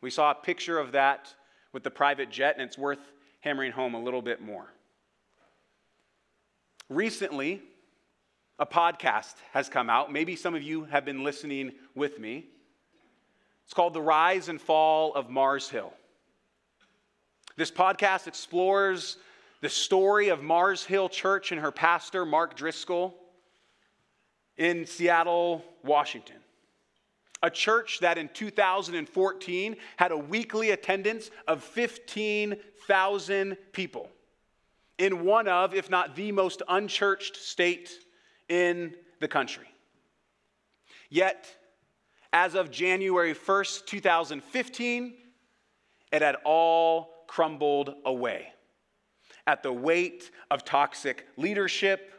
We 0.00 0.10
saw 0.10 0.30
a 0.30 0.34
picture 0.34 0.78
of 0.78 0.92
that 0.92 1.34
with 1.72 1.82
the 1.82 1.90
private 1.90 2.30
jet, 2.30 2.54
and 2.56 2.66
it's 2.66 2.78
worth 2.78 3.12
hammering 3.40 3.72
home 3.72 3.94
a 3.94 4.00
little 4.00 4.22
bit 4.22 4.40
more. 4.40 4.72
Recently, 6.88 7.62
a 8.58 8.66
podcast 8.66 9.34
has 9.52 9.68
come 9.68 9.90
out. 9.90 10.12
Maybe 10.12 10.36
some 10.36 10.54
of 10.54 10.62
you 10.62 10.84
have 10.84 11.04
been 11.04 11.24
listening 11.24 11.72
with 11.94 12.18
me. 12.18 12.46
It's 13.64 13.74
called 13.74 13.94
The 13.94 14.02
Rise 14.02 14.48
and 14.48 14.60
Fall 14.60 15.14
of 15.14 15.28
Mars 15.28 15.68
Hill. 15.68 15.92
This 17.56 17.70
podcast 17.70 18.26
explores 18.26 19.16
the 19.60 19.68
story 19.68 20.28
of 20.28 20.42
Mars 20.42 20.84
Hill 20.84 21.08
Church 21.08 21.52
and 21.52 21.60
her 21.60 21.72
pastor, 21.72 22.24
Mark 22.24 22.56
Driscoll, 22.56 23.14
in 24.56 24.86
Seattle, 24.86 25.64
Washington 25.82 26.36
a 27.42 27.50
church 27.50 27.98
that 28.00 28.18
in 28.18 28.28
2014 28.28 29.76
had 29.96 30.12
a 30.12 30.16
weekly 30.16 30.70
attendance 30.70 31.30
of 31.48 31.62
15,000 31.62 33.56
people 33.72 34.08
in 34.98 35.24
one 35.24 35.48
of, 35.48 35.74
if 35.74 35.90
not 35.90 36.14
the 36.14 36.30
most 36.30 36.62
unchurched 36.68 37.36
state 37.36 37.90
in 38.48 38.94
the 39.20 39.26
country. 39.26 39.66
Yet, 41.10 41.46
as 42.32 42.54
of 42.54 42.70
January 42.70 43.34
1st, 43.34 43.86
2015, 43.86 45.14
it 46.12 46.22
had 46.22 46.36
all 46.44 47.11
crumbled 47.32 47.94
away 48.04 48.48
at 49.46 49.62
the 49.62 49.72
weight 49.72 50.30
of 50.50 50.64
toxic 50.64 51.26
leadership, 51.36 52.12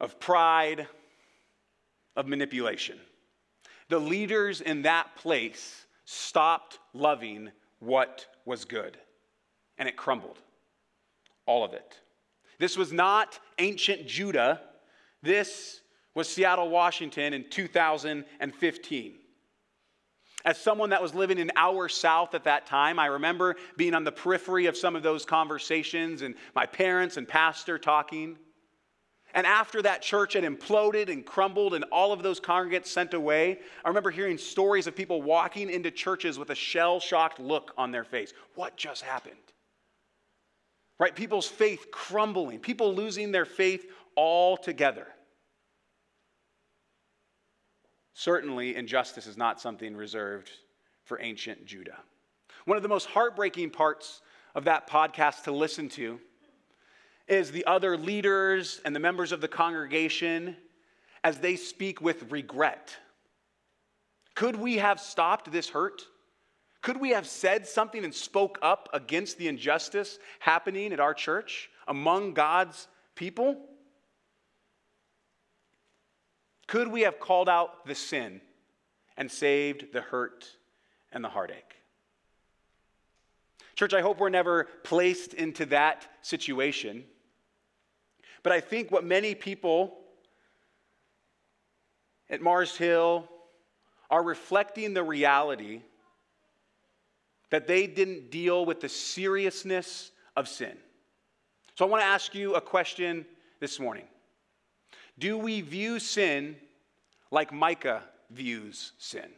of 0.00 0.18
pride, 0.18 0.86
of 2.16 2.26
manipulation 2.26 2.98
the 3.92 3.98
leaders 3.98 4.62
in 4.62 4.80
that 4.80 5.14
place 5.16 5.84
stopped 6.06 6.78
loving 6.94 7.50
what 7.78 8.26
was 8.46 8.64
good, 8.64 8.96
and 9.76 9.86
it 9.86 9.98
crumbled. 9.98 10.38
All 11.44 11.62
of 11.62 11.74
it. 11.74 12.00
This 12.58 12.74
was 12.74 12.90
not 12.90 13.38
ancient 13.58 14.06
Judah. 14.06 14.62
This 15.22 15.82
was 16.14 16.26
Seattle, 16.26 16.70
Washington 16.70 17.34
in 17.34 17.44
2015. 17.50 19.14
As 20.44 20.58
someone 20.58 20.90
that 20.90 21.02
was 21.02 21.14
living 21.14 21.38
in 21.38 21.52
our 21.56 21.88
South 21.88 22.34
at 22.34 22.44
that 22.44 22.66
time, 22.66 22.98
I 22.98 23.06
remember 23.06 23.56
being 23.76 23.94
on 23.94 24.04
the 24.04 24.12
periphery 24.12 24.66
of 24.66 24.76
some 24.76 24.96
of 24.96 25.02
those 25.02 25.24
conversations 25.24 26.22
and 26.22 26.34
my 26.54 26.66
parents 26.66 27.16
and 27.16 27.28
pastor 27.28 27.78
talking. 27.78 28.36
And 29.34 29.46
after 29.46 29.80
that 29.82 30.02
church 30.02 30.34
had 30.34 30.44
imploded 30.44 31.10
and 31.10 31.24
crumbled 31.24 31.74
and 31.74 31.84
all 31.84 32.12
of 32.12 32.22
those 32.22 32.40
congregants 32.40 32.86
sent 32.86 33.14
away, 33.14 33.60
I 33.84 33.88
remember 33.88 34.10
hearing 34.10 34.36
stories 34.36 34.86
of 34.86 34.96
people 34.96 35.22
walking 35.22 35.70
into 35.70 35.90
churches 35.90 36.38
with 36.38 36.50
a 36.50 36.54
shell 36.54 37.00
shocked 37.00 37.40
look 37.40 37.72
on 37.78 37.92
their 37.92 38.04
face. 38.04 38.34
What 38.56 38.76
just 38.76 39.02
happened? 39.02 39.36
Right? 40.98 41.14
People's 41.14 41.48
faith 41.48 41.86
crumbling, 41.90 42.58
people 42.58 42.94
losing 42.94 43.32
their 43.32 43.46
faith 43.46 43.86
altogether. 44.16 45.06
Certainly, 48.14 48.76
injustice 48.76 49.26
is 49.26 49.36
not 49.36 49.60
something 49.60 49.96
reserved 49.96 50.50
for 51.04 51.20
ancient 51.20 51.66
Judah. 51.66 51.98
One 52.64 52.76
of 52.76 52.82
the 52.82 52.88
most 52.88 53.06
heartbreaking 53.06 53.70
parts 53.70 54.20
of 54.54 54.64
that 54.64 54.88
podcast 54.88 55.44
to 55.44 55.52
listen 55.52 55.88
to 55.90 56.20
is 57.26 57.50
the 57.50 57.64
other 57.66 57.96
leaders 57.96 58.80
and 58.84 58.94
the 58.94 59.00
members 59.00 59.32
of 59.32 59.40
the 59.40 59.48
congregation 59.48 60.56
as 61.24 61.38
they 61.38 61.56
speak 61.56 62.00
with 62.00 62.30
regret. 62.30 62.96
Could 64.34 64.56
we 64.56 64.78
have 64.78 65.00
stopped 65.00 65.50
this 65.50 65.68
hurt? 65.68 66.02
Could 66.82 66.96
we 66.96 67.10
have 67.10 67.26
said 67.26 67.66
something 67.66 68.04
and 68.04 68.14
spoke 68.14 68.58
up 68.60 68.88
against 68.92 69.38
the 69.38 69.48
injustice 69.48 70.18
happening 70.40 70.92
at 70.92 71.00
our 71.00 71.14
church 71.14 71.70
among 71.86 72.34
God's 72.34 72.88
people? 73.14 73.56
Could 76.72 76.88
we 76.88 77.02
have 77.02 77.20
called 77.20 77.50
out 77.50 77.84
the 77.84 77.94
sin 77.94 78.40
and 79.18 79.30
saved 79.30 79.92
the 79.92 80.00
hurt 80.00 80.46
and 81.12 81.22
the 81.22 81.28
heartache? 81.28 81.76
Church, 83.76 83.92
I 83.92 84.00
hope 84.00 84.18
we're 84.18 84.30
never 84.30 84.64
placed 84.82 85.34
into 85.34 85.66
that 85.66 86.08
situation. 86.22 87.04
But 88.42 88.54
I 88.54 88.60
think 88.60 88.90
what 88.90 89.04
many 89.04 89.34
people 89.34 89.98
at 92.30 92.40
Mars 92.40 92.74
Hill 92.74 93.28
are 94.10 94.22
reflecting 94.22 94.94
the 94.94 95.02
reality 95.02 95.82
that 97.50 97.66
they 97.66 97.86
didn't 97.86 98.30
deal 98.30 98.64
with 98.64 98.80
the 98.80 98.88
seriousness 98.88 100.10
of 100.36 100.48
sin. 100.48 100.78
So 101.74 101.84
I 101.84 101.88
want 101.88 102.00
to 102.00 102.06
ask 102.06 102.34
you 102.34 102.54
a 102.54 102.62
question 102.62 103.26
this 103.60 103.78
morning 103.78 104.06
Do 105.18 105.38
we 105.38 105.60
view 105.60 105.98
sin 105.98 106.56
like 107.30 107.52
Micah 107.52 108.02
views 108.30 108.92
sin? 108.98 109.28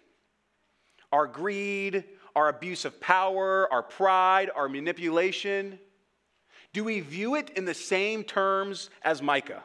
Our 1.12 1.26
greed, 1.26 2.04
our 2.34 2.48
abuse 2.48 2.84
of 2.84 3.00
power, 3.00 3.72
our 3.72 3.82
pride, 3.82 4.50
our 4.54 4.68
manipulation, 4.68 5.78
do 6.72 6.82
we 6.82 7.00
view 7.00 7.36
it 7.36 7.50
in 7.50 7.64
the 7.64 7.74
same 7.74 8.24
terms 8.24 8.90
as 9.02 9.22
Micah? 9.22 9.62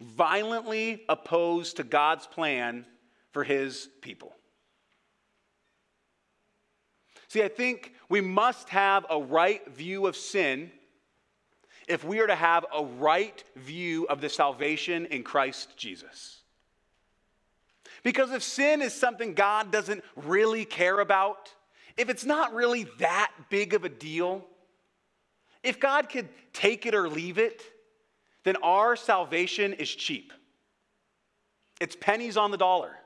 Violently 0.00 1.02
opposed 1.10 1.76
to 1.76 1.84
God's 1.84 2.26
plan 2.26 2.86
for 3.32 3.44
his 3.44 3.88
people. 4.00 4.34
See, 7.28 7.42
I 7.42 7.48
think 7.48 7.92
we 8.08 8.20
must 8.20 8.70
have 8.70 9.04
a 9.08 9.20
right 9.20 9.66
view 9.70 10.06
of 10.06 10.16
sin 10.16 10.72
if 11.90 12.04
we 12.04 12.20
are 12.20 12.26
to 12.26 12.34
have 12.36 12.64
a 12.72 12.84
right 12.84 13.42
view 13.56 14.06
of 14.06 14.20
the 14.20 14.28
salvation 14.28 15.06
in 15.06 15.24
Christ 15.24 15.76
Jesus. 15.76 16.42
Because 18.02 18.30
if 18.30 18.42
sin 18.42 18.80
is 18.80 18.94
something 18.94 19.34
God 19.34 19.72
doesn't 19.72 20.04
really 20.16 20.64
care 20.64 21.00
about, 21.00 21.52
if 21.96 22.08
it's 22.08 22.24
not 22.24 22.54
really 22.54 22.84
that 22.98 23.32
big 23.50 23.74
of 23.74 23.84
a 23.84 23.88
deal, 23.88 24.46
if 25.62 25.80
God 25.80 26.08
could 26.08 26.28
take 26.52 26.86
it 26.86 26.94
or 26.94 27.08
leave 27.08 27.36
it, 27.36 27.62
then 28.44 28.56
our 28.62 28.96
salvation 28.96 29.72
is 29.74 29.90
cheap. 29.90 30.32
It's 31.80 31.96
pennies 31.96 32.36
on 32.36 32.52
the 32.52 32.56
dollar. 32.56 32.96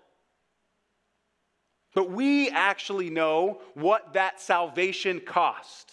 But 1.95 2.11
we 2.11 2.51
actually 2.51 3.09
know 3.09 3.63
what 3.73 4.13
that 4.13 4.41
salvation 4.41 5.21
cost. 5.21 5.91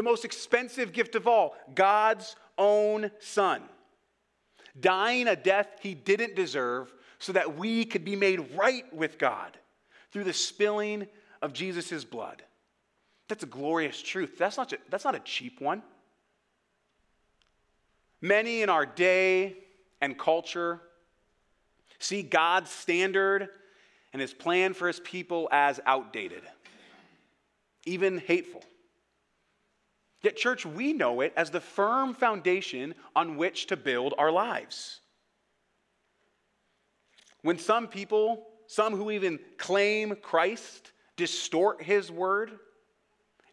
The 0.00 0.04
most 0.04 0.24
expensive 0.24 0.94
gift 0.94 1.14
of 1.14 1.26
all, 1.26 1.54
God's 1.74 2.34
own 2.56 3.10
Son. 3.18 3.60
Dying 4.80 5.28
a 5.28 5.36
death 5.36 5.66
he 5.82 5.92
didn't 5.92 6.34
deserve 6.34 6.90
so 7.18 7.34
that 7.34 7.58
we 7.58 7.84
could 7.84 8.02
be 8.02 8.16
made 8.16 8.56
right 8.56 8.90
with 8.94 9.18
God 9.18 9.58
through 10.10 10.24
the 10.24 10.32
spilling 10.32 11.06
of 11.42 11.52
Jesus' 11.52 12.02
blood. 12.02 12.42
That's 13.28 13.42
a 13.42 13.46
glorious 13.46 14.00
truth. 14.00 14.38
That's 14.38 14.56
not, 14.56 14.72
that's 14.88 15.04
not 15.04 15.16
a 15.16 15.20
cheap 15.20 15.60
one. 15.60 15.82
Many 18.22 18.62
in 18.62 18.70
our 18.70 18.86
day 18.86 19.58
and 20.00 20.18
culture 20.18 20.80
see 21.98 22.22
God's 22.22 22.70
standard 22.70 23.50
and 24.14 24.22
his 24.22 24.32
plan 24.32 24.72
for 24.72 24.86
his 24.86 25.00
people 25.00 25.46
as 25.52 25.78
outdated, 25.84 26.44
even 27.84 28.16
hateful. 28.16 28.62
Yet, 30.22 30.36
church, 30.36 30.66
we 30.66 30.92
know 30.92 31.20
it 31.22 31.32
as 31.36 31.50
the 31.50 31.60
firm 31.60 32.14
foundation 32.14 32.94
on 33.16 33.36
which 33.36 33.66
to 33.66 33.76
build 33.76 34.14
our 34.18 34.30
lives. 34.30 35.00
When 37.42 37.58
some 37.58 37.88
people, 37.88 38.46
some 38.66 38.94
who 38.94 39.10
even 39.10 39.38
claim 39.56 40.14
Christ, 40.16 40.92
distort 41.16 41.82
his 41.82 42.10
word 42.10 42.52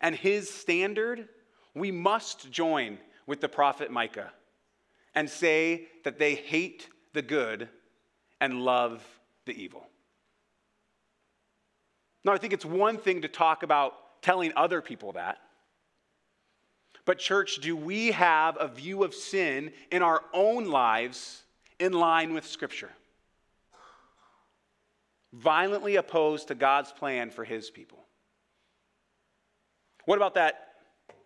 and 0.01 0.13
his 0.13 0.49
standard, 0.49 1.29
we 1.73 1.91
must 1.91 2.51
join 2.51 2.97
with 3.25 3.39
the 3.39 3.49
prophet 3.49 3.91
Micah 3.91 4.31
and 5.15 5.29
say 5.29 5.87
that 6.03 6.19
they 6.19 6.35
hate 6.35 6.89
the 7.13 7.21
good 7.21 7.69
and 8.41 8.61
love 8.61 9.03
the 9.45 9.53
evil. 9.53 9.87
Now, 12.25 12.33
I 12.33 12.37
think 12.37 12.51
it's 12.51 12.65
one 12.65 12.97
thing 12.97 13.21
to 13.21 13.27
talk 13.29 13.63
about 13.63 14.21
telling 14.21 14.51
other 14.55 14.81
people 14.81 15.13
that. 15.13 15.37
But, 17.07 17.19
church, 17.19 17.59
do 17.61 17.73
we 17.73 18.11
have 18.11 18.57
a 18.59 18.67
view 18.67 19.05
of 19.05 19.13
sin 19.13 19.71
in 19.93 20.01
our 20.01 20.21
own 20.33 20.65
lives 20.65 21.43
in 21.79 21.93
line 21.93 22.33
with 22.33 22.45
Scripture? 22.45 22.91
Violently 25.31 25.95
opposed 25.95 26.49
to 26.49 26.55
God's 26.55 26.91
plan 26.91 27.31
for 27.31 27.45
His 27.45 27.69
people. 27.69 27.99
What 30.03 30.17
about 30.17 30.33
that 30.33 30.73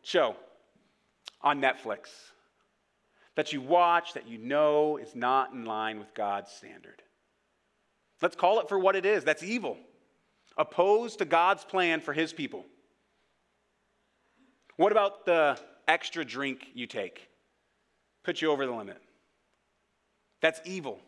show 0.04 0.36
on 1.42 1.60
Netflix 1.60 2.10
that 3.34 3.52
you 3.52 3.60
watch 3.60 4.14
that 4.14 4.28
you 4.28 4.38
know 4.38 4.98
is 4.98 5.16
not 5.16 5.52
in 5.52 5.66
line 5.66 5.98
with 5.98 6.14
God's 6.14 6.52
standard? 6.52 7.02
Let's 8.22 8.36
call 8.36 8.60
it 8.60 8.70
for 8.70 8.78
what 8.78 8.96
it 8.96 9.08
is 9.08 9.24
that's 9.24 9.42
evil 9.42 9.78
opposed 10.58 11.18
to 11.20 11.26
God's 11.26 11.64
plan 11.64 12.02
for 12.02 12.14
his 12.14 12.34
people? 12.34 12.66
What 14.78 14.92
about 14.92 15.26
the 15.26 15.60
extra 15.88 16.26
drink 16.26 16.68
you 16.74 16.88
take? 16.88 17.28
Put 18.24 18.42
you 18.42 18.52
over 18.52 18.66
the 18.66 18.72
limit. 18.72 19.02
That's 20.42 20.62
evil, 20.66 21.00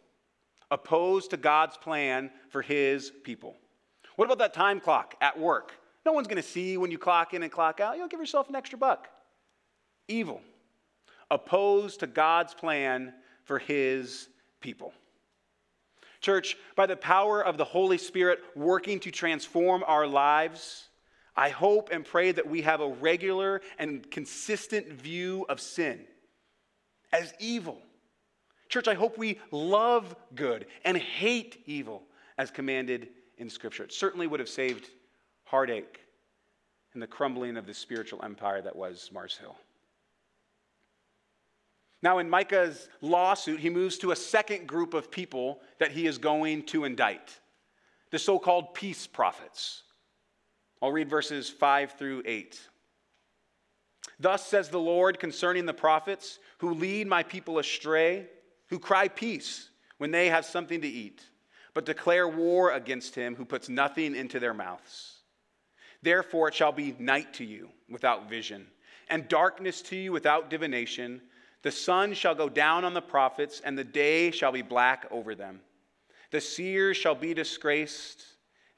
opposed 0.71 1.31
to 1.31 1.37
God's 1.37 1.77
plan 1.77 2.31
for 2.49 2.61
his 2.61 3.11
people. 3.23 3.55
What 4.15 4.25
about 4.25 4.39
that 4.39 4.53
time 4.53 4.79
clock 4.79 5.15
at 5.21 5.39
work? 5.39 5.73
No 6.05 6.11
one's 6.11 6.27
going 6.27 6.41
to 6.41 6.47
see 6.47 6.77
when 6.77 6.91
you 6.91 6.97
clock 6.97 7.33
in 7.33 7.43
and 7.43 7.51
clock 7.51 7.79
out. 7.79 7.97
You'll 7.97 8.07
give 8.07 8.19
yourself 8.19 8.49
an 8.49 8.55
extra 8.55 8.77
buck. 8.77 9.07
Evil, 10.07 10.41
opposed 11.31 12.01
to 12.01 12.07
God's 12.07 12.53
plan 12.53 13.13
for 13.45 13.57
his 13.57 14.27
people. 14.61 14.93
Church, 16.19 16.57
by 16.75 16.85
the 16.85 16.95
power 16.95 17.43
of 17.43 17.57
the 17.57 17.65
Holy 17.65 17.97
Spirit 17.97 18.39
working 18.55 18.99
to 19.01 19.11
transform 19.11 19.83
our 19.85 20.07
lives, 20.07 20.87
I 21.35 21.49
hope 21.49 21.89
and 21.91 22.05
pray 22.05 22.31
that 22.31 22.47
we 22.47 22.61
have 22.61 22.81
a 22.81 22.87
regular 22.87 23.61
and 23.79 24.09
consistent 24.11 24.87
view 24.91 25.45
of 25.49 25.59
sin 25.59 26.05
as 27.11 27.33
evil. 27.39 27.81
Church, 28.69 28.87
I 28.87 28.93
hope 28.93 29.17
we 29.17 29.39
love 29.51 30.15
good 30.35 30.67
and 30.85 30.97
hate 30.97 31.63
evil 31.65 32.03
as 32.37 32.51
commanded 32.51 33.09
in 33.37 33.49
Scripture. 33.49 33.83
It 33.83 33.93
certainly 33.93 34.27
would 34.27 34.39
have 34.39 34.49
saved 34.49 34.89
heartache 35.43 35.99
and 36.93 37.01
the 37.01 37.07
crumbling 37.07 37.57
of 37.57 37.65
the 37.65 37.73
spiritual 37.73 38.23
empire 38.23 38.61
that 38.61 38.75
was 38.75 39.09
Mars 39.11 39.37
Hill. 39.37 39.55
Now, 42.03 42.19
in 42.19 42.29
Micah's 42.29 42.89
lawsuit, 43.01 43.59
he 43.59 43.69
moves 43.69 43.97
to 43.99 44.11
a 44.11 44.15
second 44.15 44.67
group 44.67 44.93
of 44.93 45.09
people 45.09 45.61
that 45.79 45.91
he 45.91 46.05
is 46.05 46.17
going 46.17 46.63
to 46.63 46.83
indict 46.83 47.39
the 48.11 48.19
so 48.19 48.37
called 48.37 48.73
peace 48.73 49.07
prophets. 49.07 49.83
I'll 50.83 50.91
read 50.91 51.09
verses 51.09 51.49
5 51.49 51.93
through 51.93 52.23
8. 52.25 52.59
Thus 54.19 54.45
says 54.45 54.67
the 54.67 54.81
Lord 54.81 55.17
concerning 55.17 55.65
the 55.65 55.73
prophets 55.73 56.39
who 56.57 56.73
lead 56.73 57.07
my 57.07 57.23
people 57.23 57.57
astray, 57.57 58.27
who 58.67 58.79
cry 58.79 59.07
peace 59.07 59.69
when 59.97 60.11
they 60.11 60.27
have 60.27 60.43
something 60.43 60.81
to 60.81 60.87
eat, 60.87 61.21
but 61.73 61.85
declare 61.85 62.27
war 62.27 62.73
against 62.73 63.15
him 63.15 63.33
who 63.33 63.45
puts 63.45 63.69
nothing 63.69 64.13
into 64.13 64.41
their 64.41 64.53
mouths. 64.53 65.21
Therefore 66.01 66.49
it 66.49 66.53
shall 66.53 66.73
be 66.73 66.93
night 66.99 67.33
to 67.35 67.45
you 67.45 67.69
without 67.89 68.29
vision, 68.29 68.67
and 69.09 69.29
darkness 69.29 69.81
to 69.83 69.95
you 69.95 70.11
without 70.11 70.49
divination 70.49 71.21
the 71.61 71.71
sun 71.71 72.13
shall 72.13 72.35
go 72.35 72.49
down 72.49 72.83
on 72.83 72.93
the 72.93 73.01
prophets, 73.01 73.61
and 73.63 73.77
the 73.77 73.85
day 73.85 74.31
shall 74.31 74.51
be 74.51 74.61
black 74.61 75.05
over 75.11 75.33
them. 75.33 75.61
The 76.31 76.41
seers 76.41 76.97
shall 76.97 77.15
be 77.15 77.33
disgraced, 77.33 78.25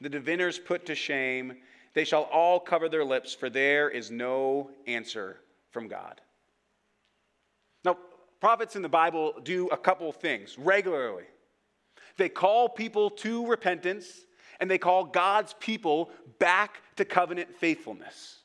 the 0.01 0.09
diviners 0.09 0.59
put 0.59 0.85
to 0.85 0.93
shame. 0.93 1.57
They 1.95 2.03
shall 2.03 2.23
all 2.23 2.59
cover 2.59 2.89
their 2.89 3.05
lips, 3.05 3.33
for 3.33 3.49
there 3.49 3.89
is 3.89 4.11
no 4.11 4.69
answer 4.85 5.37
from 5.71 5.87
God. 5.87 6.21
Now, 7.83 7.97
prophets 8.41 8.75
in 8.75 8.81
the 8.81 8.89
Bible 8.89 9.33
do 9.43 9.67
a 9.69 9.77
couple 9.77 10.11
things 10.11 10.59
regularly. 10.59 11.23
They 12.17 12.29
call 12.29 12.67
people 12.69 13.09
to 13.11 13.47
repentance, 13.47 14.25
and 14.59 14.69
they 14.69 14.77
call 14.77 15.05
God's 15.05 15.55
people 15.59 16.11
back 16.37 16.81
to 16.97 17.05
covenant 17.05 17.55
faithfulness. 17.55 18.39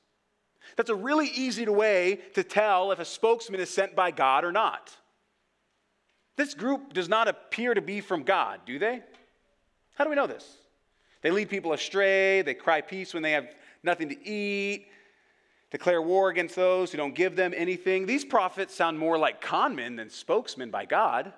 That's 0.77 0.91
a 0.91 0.95
really 0.95 1.27
easy 1.27 1.67
way 1.67 2.21
to 2.35 2.45
tell 2.45 2.93
if 2.93 3.01
a 3.01 3.05
spokesman 3.05 3.61
is 3.61 3.71
sent 3.71 3.97
by 3.97 4.13
God 4.13 4.45
or 4.45 4.53
not. 4.53 4.97
This 6.37 6.55
group 6.55 6.93
does 6.93 7.09
not 7.09 7.27
appear 7.27 7.75
to 7.75 7.83
be 7.83 8.01
from 8.01 8.23
God, 8.23 8.61
do 8.65 8.79
they? 8.79 9.03
How 9.95 10.05
do 10.05 10.11
we 10.11 10.17
know 10.17 10.29
this? 10.29 10.57
They 11.23 11.31
lead 11.31 11.51
people 11.51 11.73
astray, 11.73 12.43
they 12.43 12.55
cry 12.55 12.81
peace 12.81 13.13
when 13.13 13.23
they 13.23 13.33
have 13.33 13.55
nothing 13.83 14.09
to 14.09 14.29
eat, 14.29 14.87
declare 15.71 16.03
war 16.03 16.31
against 16.31 16.57
those 16.57 16.91
who 16.91 16.99
don't 16.99 17.15
give 17.15 17.37
them 17.37 17.53
anything. 17.57 18.07
These 18.07 18.25
prophets 18.25 18.75
sound 18.75 18.99
more 18.99 19.19
like 19.19 19.43
conmen 19.43 19.97
than 19.97 20.11
spokesmen 20.11 20.71
by 20.71 20.87
God. 20.87 21.33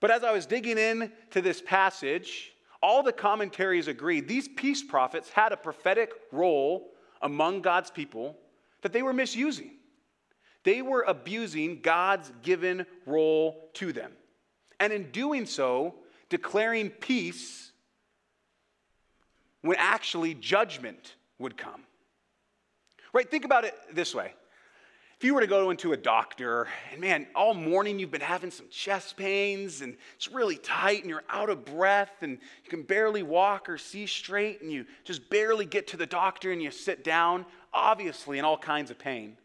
But 0.00 0.10
as 0.10 0.24
I 0.24 0.32
was 0.32 0.46
digging 0.46 0.78
into 0.78 1.40
this 1.40 1.62
passage, 1.62 2.52
all 2.82 3.02
the 3.02 3.12
commentaries 3.12 3.88
agreed 3.88 4.28
these 4.28 4.48
peace 4.48 4.82
prophets 4.82 5.30
had 5.30 5.52
a 5.52 5.56
prophetic 5.56 6.12
role 6.32 6.92
among 7.22 7.62
God's 7.62 7.90
people 7.90 8.36
that 8.82 8.92
they 8.92 9.02
were 9.02 9.12
misusing. 9.12 9.70
They 10.64 10.82
were 10.82 11.02
abusing 11.06 11.80
God's 11.80 12.32
given 12.42 12.86
role 13.06 13.70
to 13.74 13.92
them. 13.92 14.12
And 14.78 14.92
in 14.92 15.10
doing 15.10 15.46
so, 15.46 15.94
declaring 16.28 16.90
peace 16.90 17.72
when 19.66 19.76
actually 19.78 20.34
judgment 20.34 21.16
would 21.38 21.56
come. 21.56 21.82
Right? 23.12 23.30
Think 23.30 23.44
about 23.44 23.64
it 23.64 23.74
this 23.92 24.14
way 24.14 24.32
if 25.18 25.24
you 25.24 25.32
were 25.32 25.40
to 25.40 25.46
go 25.46 25.70
into 25.70 25.94
a 25.94 25.96
doctor 25.96 26.68
and 26.92 27.00
man, 27.00 27.26
all 27.34 27.54
morning 27.54 27.98
you've 27.98 28.10
been 28.10 28.20
having 28.20 28.50
some 28.50 28.66
chest 28.68 29.16
pains 29.16 29.80
and 29.80 29.96
it's 30.14 30.30
really 30.30 30.56
tight 30.58 31.00
and 31.00 31.08
you're 31.08 31.24
out 31.30 31.48
of 31.48 31.64
breath 31.64 32.12
and 32.20 32.32
you 32.32 32.68
can 32.68 32.82
barely 32.82 33.22
walk 33.22 33.70
or 33.70 33.78
see 33.78 34.06
straight 34.06 34.60
and 34.60 34.70
you 34.70 34.84
just 35.04 35.30
barely 35.30 35.64
get 35.64 35.86
to 35.86 35.96
the 35.96 36.04
doctor 36.04 36.52
and 36.52 36.62
you 36.62 36.70
sit 36.70 37.02
down, 37.02 37.46
obviously 37.72 38.38
in 38.38 38.44
all 38.44 38.58
kinds 38.58 38.90
of 38.90 38.98
pain. 38.98 39.38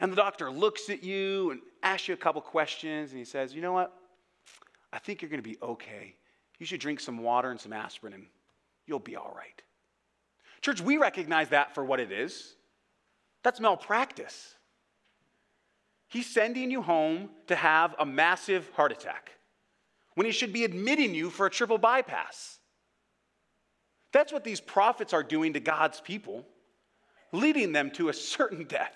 And 0.00 0.10
the 0.10 0.16
doctor 0.16 0.50
looks 0.50 0.88
at 0.88 1.04
you 1.04 1.50
and 1.50 1.60
asks 1.82 2.08
you 2.08 2.14
a 2.14 2.16
couple 2.16 2.40
questions 2.40 3.10
and 3.10 3.18
he 3.18 3.26
says, 3.26 3.54
You 3.54 3.60
know 3.60 3.72
what? 3.72 3.92
I 4.90 4.98
think 4.98 5.20
you're 5.20 5.28
going 5.28 5.42
to 5.42 5.48
be 5.48 5.58
okay. 5.62 6.14
You 6.58 6.64
should 6.64 6.80
drink 6.80 7.00
some 7.00 7.18
water 7.18 7.50
and 7.50 7.60
some 7.60 7.74
aspirin 7.74 8.14
and 8.14 8.26
you'll 8.86 8.98
be 8.98 9.16
all 9.16 9.34
right. 9.36 9.62
Church, 10.60 10.80
we 10.80 10.96
recognize 10.96 11.48
that 11.50 11.74
for 11.74 11.84
what 11.84 12.00
it 12.00 12.12
is. 12.12 12.54
That's 13.42 13.60
malpractice. 13.60 14.54
He's 16.08 16.26
sending 16.26 16.70
you 16.70 16.82
home 16.82 17.30
to 17.48 17.56
have 17.56 17.94
a 17.98 18.06
massive 18.06 18.70
heart 18.70 18.92
attack 18.92 19.32
when 20.14 20.26
he 20.26 20.32
should 20.32 20.52
be 20.52 20.64
admitting 20.64 21.14
you 21.14 21.30
for 21.30 21.46
a 21.46 21.50
triple 21.50 21.78
bypass. 21.78 22.58
That's 24.12 24.32
what 24.32 24.44
these 24.44 24.60
prophets 24.60 25.12
are 25.12 25.22
doing 25.22 25.54
to 25.54 25.60
God's 25.60 26.00
people, 26.00 26.44
leading 27.32 27.72
them 27.72 27.90
to 27.92 28.10
a 28.10 28.12
certain 28.12 28.64
death 28.64 28.94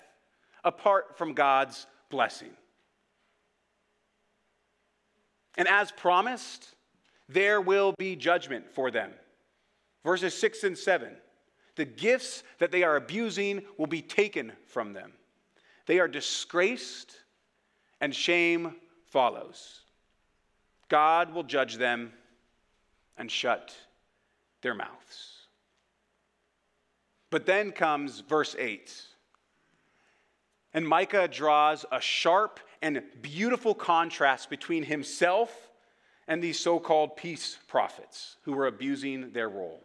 apart 0.63 1.17
from 1.17 1.33
God's 1.33 1.87
blessing. 2.09 2.51
And 5.57 5.67
as 5.67 5.91
promised, 5.91 6.75
there 7.27 7.59
will 7.59 7.93
be 7.97 8.15
judgment 8.15 8.69
for 8.69 8.91
them. 8.91 9.11
Verses 10.07 10.33
6 10.35 10.63
and 10.63 10.77
7 10.77 11.09
the 11.75 11.83
gifts 11.83 12.43
that 12.59 12.71
they 12.71 12.83
are 12.83 12.95
abusing 12.95 13.61
will 13.77 13.87
be 13.87 14.01
taken 14.01 14.53
from 14.65 14.93
them. 14.93 15.11
They 15.85 15.99
are 15.99 16.07
disgraced, 16.07 17.13
and 17.99 18.15
shame 18.15 18.75
follows. 19.11 19.81
God 20.87 21.33
will 21.33 21.43
judge 21.43 21.75
them 21.75 22.13
and 23.17 23.29
shut 23.29 23.75
their 24.61 24.73
mouths. 24.73 25.47
But 27.29 27.45
then 27.45 27.73
comes 27.73 28.21
verse 28.21 28.55
8. 28.57 28.89
And 30.73 30.87
Micah 30.87 31.27
draws 31.27 31.85
a 31.91 31.99
sharp 31.99 32.61
and 32.81 33.03
beautiful 33.21 33.75
contrast 33.75 34.49
between 34.49 34.83
himself 34.83 35.69
and 36.29 36.41
these 36.41 36.57
so 36.57 36.79
called 36.79 37.17
peace 37.17 37.59
prophets 37.67 38.37
who 38.43 38.53
were 38.53 38.67
abusing 38.67 39.33
their 39.33 39.49
role. 39.49 39.83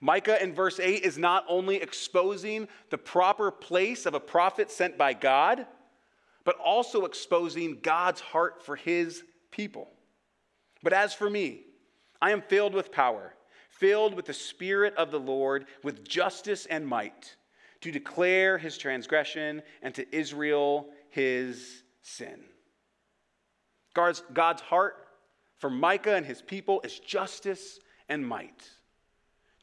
Micah 0.00 0.40
in 0.42 0.54
verse 0.54 0.78
8 0.78 1.02
is 1.02 1.18
not 1.18 1.44
only 1.48 1.76
exposing 1.76 2.68
the 2.90 2.98
proper 2.98 3.50
place 3.50 4.06
of 4.06 4.14
a 4.14 4.20
prophet 4.20 4.70
sent 4.70 4.96
by 4.96 5.12
God, 5.12 5.66
but 6.44 6.56
also 6.56 7.04
exposing 7.04 7.78
God's 7.82 8.20
heart 8.20 8.62
for 8.64 8.76
his 8.76 9.24
people. 9.50 9.90
But 10.82 10.92
as 10.92 11.12
for 11.14 11.28
me, 11.28 11.62
I 12.22 12.30
am 12.30 12.42
filled 12.42 12.74
with 12.74 12.92
power, 12.92 13.34
filled 13.70 14.14
with 14.14 14.26
the 14.26 14.34
Spirit 14.34 14.94
of 14.96 15.10
the 15.10 15.20
Lord, 15.20 15.66
with 15.82 16.06
justice 16.06 16.66
and 16.66 16.86
might, 16.86 17.36
to 17.80 17.90
declare 17.90 18.56
his 18.56 18.78
transgression 18.78 19.62
and 19.82 19.94
to 19.96 20.16
Israel 20.16 20.90
his 21.10 21.82
sin. 22.02 22.44
God's, 23.94 24.22
God's 24.32 24.62
heart 24.62 24.94
for 25.58 25.70
Micah 25.70 26.14
and 26.14 26.24
his 26.24 26.40
people 26.40 26.80
is 26.84 27.00
justice 27.00 27.80
and 28.08 28.26
might 28.26 28.68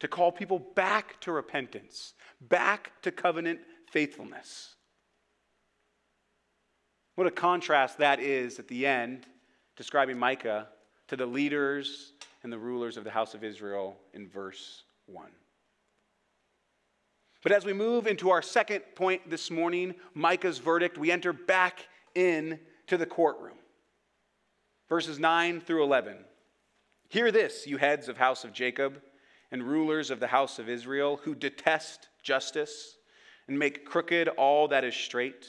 to 0.00 0.08
call 0.08 0.30
people 0.30 0.58
back 0.58 1.20
to 1.22 1.32
repentance, 1.32 2.14
back 2.40 2.92
to 3.02 3.10
covenant 3.10 3.60
faithfulness. 3.90 4.74
What 7.14 7.26
a 7.26 7.30
contrast 7.30 7.98
that 7.98 8.20
is 8.20 8.58
at 8.58 8.68
the 8.68 8.86
end, 8.86 9.26
describing 9.76 10.18
Micah 10.18 10.68
to 11.08 11.16
the 11.16 11.26
leaders 11.26 12.12
and 12.42 12.52
the 12.52 12.58
rulers 12.58 12.96
of 12.96 13.04
the 13.04 13.10
house 13.10 13.34
of 13.34 13.42
Israel 13.42 13.96
in 14.12 14.28
verse 14.28 14.84
1. 15.06 15.28
But 17.42 17.52
as 17.52 17.64
we 17.64 17.72
move 17.72 18.06
into 18.06 18.30
our 18.30 18.42
second 18.42 18.82
point 18.96 19.30
this 19.30 19.50
morning, 19.50 19.94
Micah's 20.14 20.58
verdict, 20.58 20.98
we 20.98 21.10
enter 21.10 21.32
back 21.32 21.86
in 22.14 22.58
to 22.88 22.96
the 22.96 23.06
courtroom. 23.06 23.56
Verses 24.88 25.18
9 25.18 25.60
through 25.60 25.84
11. 25.84 26.16
Hear 27.08 27.30
this, 27.30 27.66
you 27.66 27.78
heads 27.78 28.08
of 28.08 28.16
house 28.16 28.44
of 28.44 28.52
Jacob 28.52 29.00
and 29.50 29.62
rulers 29.62 30.10
of 30.10 30.20
the 30.20 30.26
house 30.26 30.58
of 30.58 30.68
Israel 30.68 31.20
who 31.22 31.34
detest 31.34 32.08
justice 32.22 32.96
and 33.48 33.58
make 33.58 33.84
crooked 33.84 34.28
all 34.28 34.68
that 34.68 34.84
is 34.84 34.94
straight, 34.94 35.46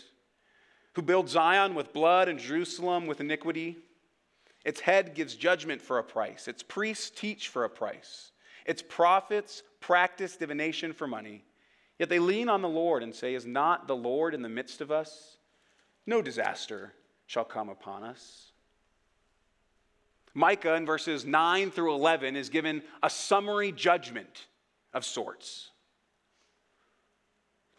who 0.93 1.01
build 1.01 1.29
Zion 1.29 1.75
with 1.75 1.93
blood 1.93 2.29
and 2.29 2.39
Jerusalem 2.39 3.07
with 3.07 3.21
iniquity. 3.21 3.77
Its 4.65 4.81
head 4.81 5.15
gives 5.15 5.36
judgment 5.36 5.81
for 5.81 5.97
a 5.97 6.03
price, 6.03 6.47
its 6.47 6.63
priests 6.63 7.10
teach 7.10 7.47
for 7.47 7.63
a 7.63 7.69
price, 7.69 8.31
its 8.65 8.83
prophets 8.88 9.63
practice 9.79 10.36
divination 10.36 10.93
for 10.93 11.07
money. 11.07 11.43
Yet 11.99 12.10
they 12.10 12.19
lean 12.19 12.47
on 12.47 12.62
the 12.62 12.69
Lord 12.69 13.01
and 13.01 13.15
say, 13.15 13.33
Is 13.33 13.45
not 13.45 13.88
the 13.88 13.95
Lord 13.95 14.36
in 14.36 14.43
the 14.43 14.49
midst 14.49 14.81
of 14.81 14.91
us? 14.91 15.38
No 16.05 16.21
disaster 16.21 16.93
shall 17.25 17.43
come 17.43 17.69
upon 17.69 18.03
us. 18.03 18.46
Micah 20.38 20.76
in 20.76 20.86
verses 20.86 21.26
9 21.26 21.71
through 21.71 21.95
11 21.95 22.36
is 22.36 22.50
given 22.50 22.84
a 23.02 23.10
summary 23.10 23.71
judgment 23.71 24.45
of 24.93 25.04
sorts. 25.04 25.71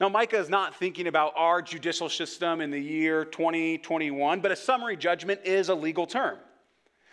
Now, 0.01 0.09
Micah 0.09 0.39
is 0.39 0.49
not 0.49 0.75
thinking 0.75 1.07
about 1.07 1.35
our 1.37 1.63
judicial 1.63 2.09
system 2.09 2.61
in 2.61 2.73
the 2.73 2.81
year 2.81 3.25
2021, 3.25 4.41
but 4.41 4.51
a 4.51 4.57
summary 4.57 4.97
judgment 4.97 5.41
is 5.45 5.69
a 5.69 5.75
legal 5.75 6.05
term. 6.05 6.37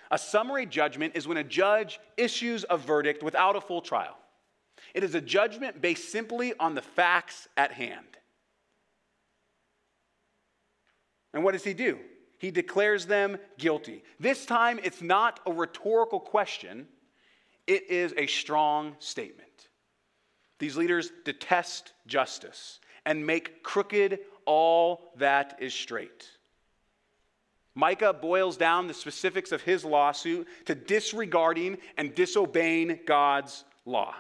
A 0.10 0.18
summary 0.18 0.66
judgment 0.66 1.16
is 1.16 1.28
when 1.28 1.38
a 1.38 1.44
judge 1.44 2.00
issues 2.18 2.66
a 2.72 2.78
verdict 2.78 3.22
without 3.22 3.56
a 3.56 3.62
full 3.62 3.82
trial. 3.82 4.18
It 4.96 5.04
is 5.04 5.14
a 5.14 5.22
judgment 5.22 5.80
based 5.80 6.12
simply 6.12 6.56
on 6.60 6.74
the 6.74 6.82
facts 6.82 7.48
at 7.56 7.72
hand. 7.72 8.18
And 11.36 11.44
what 11.44 11.52
does 11.52 11.64
he 11.64 11.76
do? 11.76 12.00
He 12.46 12.52
declares 12.52 13.08
them 13.08 13.40
guilty. 13.58 14.04
This 14.20 14.46
time, 14.46 14.80
it's 14.84 15.02
not 15.02 15.40
a 15.48 15.52
rhetorical 15.52 16.20
question, 16.20 16.88
it 17.66 17.90
is 17.90 18.14
a 18.18 18.28
strong 18.28 18.96
statement. 19.00 19.70
These 20.60 20.78
leaders 20.78 21.12
detest 21.24 21.94
justice 22.06 22.80
and 23.04 23.26
make 23.26 23.64
crooked 23.64 24.20
all 24.46 25.12
that 25.16 25.58
is 25.60 25.74
straight. 25.74 26.30
Micah 27.74 28.14
boils 28.14 28.58
down 28.58 28.86
the 28.86 28.94
specifics 28.94 29.52
of 29.52 29.64
his 29.64 29.84
lawsuit 29.84 30.48
to 30.66 30.76
disregarding 30.76 31.80
and 31.98 32.14
disobeying 32.14 33.00
God's 33.08 33.64
law. 33.86 34.14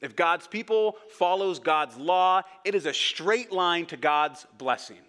If 0.00 0.14
God's 0.14 0.46
people 0.46 0.96
follows 1.10 1.58
God's 1.58 1.96
law, 1.96 2.42
it 2.64 2.76
is 2.76 2.86
a 2.86 2.94
straight 2.94 3.50
line 3.50 3.86
to 3.86 3.96
God's 3.96 4.46
blessing. 4.58 5.00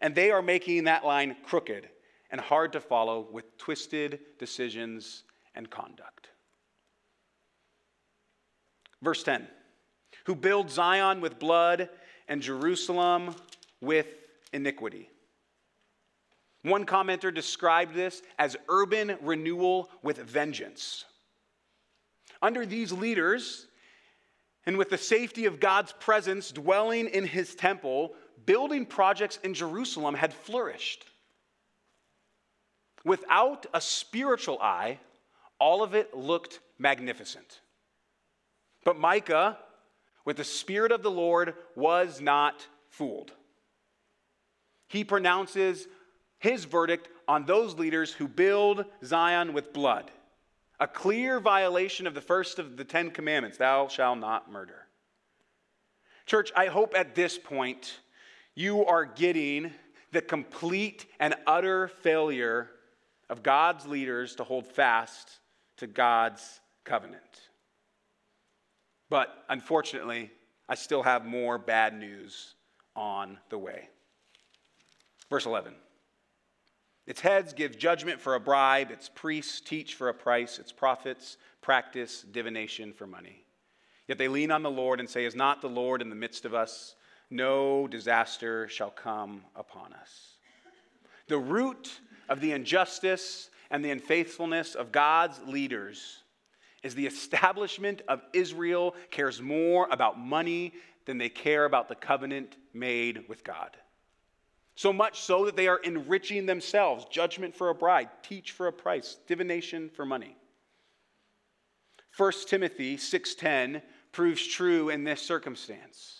And 0.00 0.14
they 0.14 0.30
are 0.30 0.42
making 0.42 0.84
that 0.84 1.04
line 1.04 1.36
crooked 1.44 1.88
and 2.30 2.40
hard 2.40 2.72
to 2.72 2.80
follow 2.80 3.26
with 3.30 3.56
twisted 3.56 4.20
decisions 4.38 5.24
and 5.54 5.70
conduct. 5.70 6.28
Verse 9.02 9.22
10 9.22 9.46
Who 10.24 10.34
build 10.34 10.70
Zion 10.70 11.20
with 11.20 11.38
blood 11.38 11.88
and 12.28 12.42
Jerusalem 12.42 13.34
with 13.80 14.06
iniquity. 14.52 15.08
One 16.62 16.84
commenter 16.84 17.32
described 17.32 17.94
this 17.94 18.22
as 18.38 18.56
urban 18.68 19.16
renewal 19.22 19.88
with 20.02 20.18
vengeance. 20.18 21.04
Under 22.42 22.66
these 22.66 22.90
leaders, 22.92 23.68
and 24.66 24.76
with 24.76 24.90
the 24.90 24.98
safety 24.98 25.44
of 25.44 25.60
God's 25.60 25.92
presence 25.92 26.50
dwelling 26.50 27.06
in 27.06 27.24
his 27.24 27.54
temple, 27.54 28.14
building 28.46 28.86
projects 28.86 29.38
in 29.42 29.52
Jerusalem 29.54 30.14
had 30.14 30.32
flourished. 30.32 31.04
Without 33.04 33.66
a 33.74 33.80
spiritual 33.80 34.58
eye, 34.60 34.98
all 35.60 35.82
of 35.82 35.94
it 35.94 36.16
looked 36.16 36.60
magnificent. 36.78 37.60
But 38.84 38.98
Micah, 38.98 39.58
with 40.24 40.36
the 40.36 40.44
Spirit 40.44 40.92
of 40.92 41.02
the 41.02 41.10
Lord, 41.10 41.54
was 41.74 42.20
not 42.20 42.66
fooled. 42.90 43.32
He 44.88 45.04
pronounces 45.04 45.86
his 46.38 46.64
verdict 46.64 47.08
on 47.26 47.44
those 47.44 47.74
leaders 47.74 48.12
who 48.12 48.28
build 48.28 48.84
Zion 49.04 49.52
with 49.52 49.72
blood, 49.72 50.10
a 50.78 50.86
clear 50.86 51.40
violation 51.40 52.06
of 52.06 52.14
the 52.14 52.20
first 52.20 52.58
of 52.58 52.76
the 52.76 52.84
Ten 52.84 53.10
Commandments 53.10 53.58
thou 53.58 53.88
shalt 53.88 54.18
not 54.18 54.50
murder. 54.50 54.86
Church, 56.26 56.52
I 56.56 56.66
hope 56.66 56.94
at 56.96 57.14
this 57.14 57.38
point 57.38 58.00
you 58.56 58.84
are 58.86 59.04
getting 59.04 59.70
the 60.10 60.22
complete 60.22 61.06
and 61.20 61.34
utter 61.46 61.88
failure 61.88 62.70
of 63.28 63.42
God's 63.42 63.86
leaders 63.86 64.34
to 64.36 64.44
hold 64.44 64.66
fast 64.66 65.38
to 65.76 65.86
God's 65.86 66.60
covenant. 66.84 67.22
But 69.10 69.44
unfortunately, 69.48 70.32
I 70.68 70.74
still 70.74 71.02
have 71.02 71.24
more 71.24 71.58
bad 71.58 71.96
news 71.96 72.54
on 72.96 73.38
the 73.50 73.58
way. 73.58 73.88
Verse 75.30 75.46
11. 75.46 75.74
Its 77.06 77.20
heads 77.20 77.52
give 77.52 77.78
judgment 77.78 78.20
for 78.20 78.34
a 78.34 78.40
bribe, 78.40 78.90
its 78.90 79.08
priests 79.14 79.60
teach 79.60 79.94
for 79.94 80.08
a 80.08 80.14
price, 80.14 80.58
its 80.58 80.72
prophets 80.72 81.36
practice 81.60 82.22
divination 82.22 82.92
for 82.92 83.06
money. 83.06 83.44
Yet 84.08 84.18
they 84.18 84.28
lean 84.28 84.50
on 84.50 84.62
the 84.62 84.70
Lord 84.70 84.98
and 84.98 85.08
say, 85.08 85.24
Is 85.24 85.36
not 85.36 85.60
the 85.60 85.68
Lord 85.68 86.00
in 86.00 86.10
the 86.10 86.16
midst 86.16 86.44
of 86.44 86.54
us? 86.54 86.96
No 87.30 87.86
disaster 87.88 88.68
shall 88.68 88.90
come 88.90 89.42
upon 89.54 89.92
us. 89.92 90.36
The 91.28 91.38
root 91.38 92.00
of 92.28 92.40
the 92.40 92.52
injustice 92.52 93.50
and 93.70 93.84
the 93.84 93.90
unfaithfulness 93.90 94.74
of 94.74 94.92
God's 94.92 95.40
leaders 95.46 96.22
is 96.82 96.94
the 96.94 97.06
establishment 97.06 98.02
of 98.06 98.22
Israel 98.32 98.94
cares 99.10 99.42
more 99.42 99.88
about 99.90 100.18
money 100.18 100.72
than 101.04 101.18
they 101.18 101.28
care 101.28 101.64
about 101.64 101.88
the 101.88 101.94
covenant 101.94 102.56
made 102.72 103.28
with 103.28 103.42
God. 103.42 103.76
So 104.76 104.92
much 104.92 105.20
so 105.20 105.46
that 105.46 105.56
they 105.56 105.68
are 105.68 105.78
enriching 105.78 106.46
themselves 106.46 107.06
judgment 107.06 107.54
for 107.54 107.70
a 107.70 107.74
bride, 107.74 108.10
teach 108.22 108.52
for 108.52 108.66
a 108.66 108.72
price, 108.72 109.16
divination 109.26 109.88
for 109.88 110.04
money. 110.04 110.36
1 112.16 112.32
Timothy 112.46 112.96
6:10 112.96 113.82
proves 114.12 114.46
true 114.46 114.90
in 114.90 115.04
this 115.04 115.22
circumstance. 115.22 116.15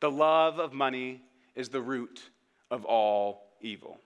The 0.00 0.10
love 0.10 0.58
of 0.58 0.72
money 0.72 1.22
is 1.54 1.68
the 1.68 1.80
root 1.80 2.22
of 2.70 2.84
all 2.84 3.56
evil. 3.60 3.98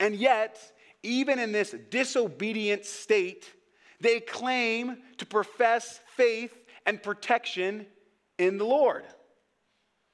And 0.00 0.14
yet, 0.14 0.58
even 1.02 1.38
in 1.38 1.52
this 1.52 1.74
disobedient 1.90 2.84
state, 2.84 3.52
they 4.00 4.20
claim 4.20 4.98
to 5.18 5.26
profess 5.26 6.00
faith 6.16 6.54
and 6.86 7.02
protection 7.02 7.86
in 8.38 8.58
the 8.58 8.64
Lord. 8.64 9.04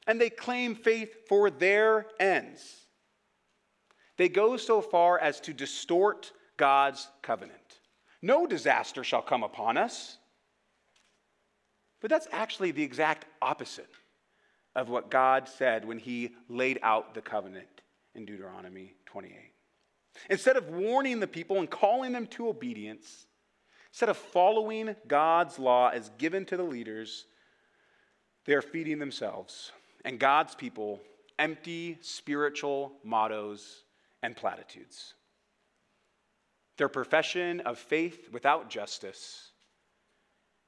And 0.06 0.20
they 0.20 0.30
claim 0.30 0.74
faith 0.74 1.28
for 1.28 1.50
their 1.50 2.06
ends. 2.18 2.86
They 4.16 4.28
go 4.28 4.56
so 4.56 4.80
far 4.80 5.18
as 5.18 5.40
to 5.42 5.52
distort 5.52 6.32
God's 6.56 7.08
covenant. 7.22 7.58
No 8.22 8.46
disaster 8.46 9.04
shall 9.04 9.22
come 9.22 9.42
upon 9.42 9.76
us. 9.76 10.18
But 12.00 12.10
that's 12.10 12.28
actually 12.32 12.70
the 12.70 12.82
exact 12.82 13.26
opposite 13.40 13.90
of 14.74 14.88
what 14.88 15.10
God 15.10 15.48
said 15.48 15.84
when 15.84 15.98
he 15.98 16.34
laid 16.48 16.78
out 16.82 17.14
the 17.14 17.20
covenant 17.20 17.82
in 18.14 18.24
Deuteronomy 18.24 18.94
28. 19.06 19.32
Instead 20.30 20.56
of 20.56 20.68
warning 20.68 21.20
the 21.20 21.26
people 21.26 21.58
and 21.58 21.70
calling 21.70 22.12
them 22.12 22.26
to 22.28 22.48
obedience, 22.48 23.26
instead 23.90 24.08
of 24.08 24.16
following 24.16 24.94
God's 25.06 25.58
law 25.58 25.88
as 25.88 26.10
given 26.18 26.44
to 26.46 26.56
the 26.56 26.62
leaders, 26.62 27.26
they 28.44 28.54
are 28.54 28.62
feeding 28.62 28.98
themselves 28.98 29.72
and 30.04 30.18
God's 30.18 30.54
people 30.54 31.00
empty 31.38 31.98
spiritual 32.00 32.92
mottos 33.02 33.84
and 34.22 34.36
platitudes. 34.36 35.14
Their 36.76 36.88
profession 36.88 37.60
of 37.60 37.78
faith 37.78 38.28
without 38.32 38.68
justice 38.68 39.50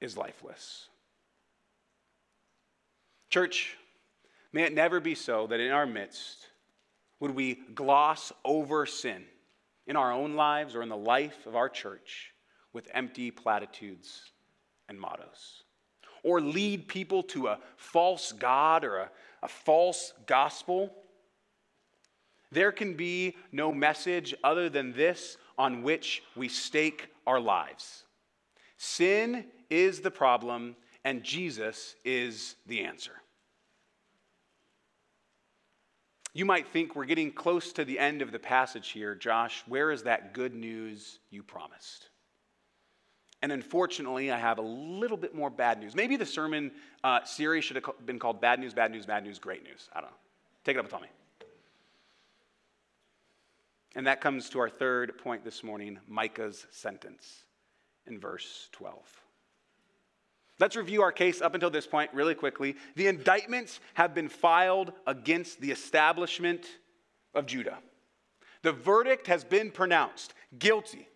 is 0.00 0.16
lifeless. 0.16 0.88
Church, 3.28 3.76
may 4.56 4.62
it 4.62 4.72
never 4.72 5.00
be 5.00 5.14
so 5.14 5.46
that 5.46 5.60
in 5.60 5.70
our 5.70 5.84
midst 5.84 6.46
would 7.20 7.30
we 7.30 7.56
gloss 7.74 8.32
over 8.42 8.86
sin 8.86 9.22
in 9.86 9.96
our 9.96 10.10
own 10.10 10.32
lives 10.32 10.74
or 10.74 10.80
in 10.82 10.88
the 10.88 10.96
life 10.96 11.44
of 11.44 11.54
our 11.54 11.68
church 11.68 12.32
with 12.72 12.88
empty 12.94 13.30
platitudes 13.30 14.32
and 14.88 14.98
mottos, 14.98 15.64
or 16.22 16.40
lead 16.40 16.88
people 16.88 17.22
to 17.22 17.48
a 17.48 17.58
false 17.76 18.32
God 18.32 18.82
or 18.82 18.96
a, 18.96 19.10
a 19.42 19.48
false 19.48 20.14
gospel. 20.24 20.90
There 22.50 22.72
can 22.72 22.94
be 22.94 23.36
no 23.52 23.70
message 23.72 24.34
other 24.42 24.70
than 24.70 24.94
this 24.94 25.36
on 25.58 25.82
which 25.82 26.22
we 26.34 26.48
stake 26.48 27.08
our 27.26 27.40
lives. 27.40 28.04
Sin 28.78 29.44
is 29.68 30.00
the 30.00 30.10
problem, 30.10 30.76
and 31.04 31.22
Jesus 31.22 31.94
is 32.06 32.54
the 32.66 32.80
answer. 32.80 33.20
You 36.36 36.44
might 36.44 36.68
think 36.68 36.94
we're 36.94 37.06
getting 37.06 37.32
close 37.32 37.72
to 37.72 37.84
the 37.86 37.98
end 37.98 38.20
of 38.20 38.30
the 38.30 38.38
passage 38.38 38.90
here. 38.90 39.14
Josh, 39.14 39.64
where 39.66 39.90
is 39.90 40.02
that 40.02 40.34
good 40.34 40.54
news 40.54 41.18
you 41.30 41.42
promised? 41.42 42.10
And 43.40 43.50
unfortunately, 43.50 44.30
I 44.30 44.36
have 44.36 44.58
a 44.58 44.62
little 44.62 45.16
bit 45.16 45.34
more 45.34 45.48
bad 45.48 45.80
news. 45.80 45.94
Maybe 45.94 46.16
the 46.16 46.26
sermon 46.26 46.72
uh, 47.02 47.24
series 47.24 47.64
should 47.64 47.76
have 47.76 47.86
been 48.04 48.18
called 48.18 48.42
Bad 48.42 48.60
News, 48.60 48.74
Bad 48.74 48.92
News, 48.92 49.06
Bad 49.06 49.24
News, 49.24 49.38
Great 49.38 49.64
News. 49.64 49.88
I 49.94 50.02
don't 50.02 50.10
know. 50.10 50.16
Take 50.62 50.76
it 50.76 50.80
up 50.80 50.84
with 50.84 50.92
Tommy. 50.92 51.08
And 53.94 54.06
that 54.06 54.20
comes 54.20 54.50
to 54.50 54.58
our 54.58 54.68
third 54.68 55.16
point 55.16 55.42
this 55.42 55.64
morning 55.64 55.98
Micah's 56.06 56.66
sentence 56.70 57.44
in 58.06 58.20
verse 58.20 58.68
12. 58.72 59.25
Let's 60.58 60.76
review 60.76 61.02
our 61.02 61.12
case 61.12 61.42
up 61.42 61.54
until 61.54 61.70
this 61.70 61.86
point 61.86 62.10
really 62.14 62.34
quickly. 62.34 62.76
The 62.94 63.08
indictments 63.08 63.80
have 63.94 64.14
been 64.14 64.28
filed 64.28 64.92
against 65.06 65.60
the 65.60 65.70
establishment 65.70 66.66
of 67.34 67.46
Judah. 67.46 67.78
The 68.62 68.72
verdict 68.72 69.26
has 69.26 69.44
been 69.44 69.70
pronounced 69.70 70.32
guilty. 70.58 71.08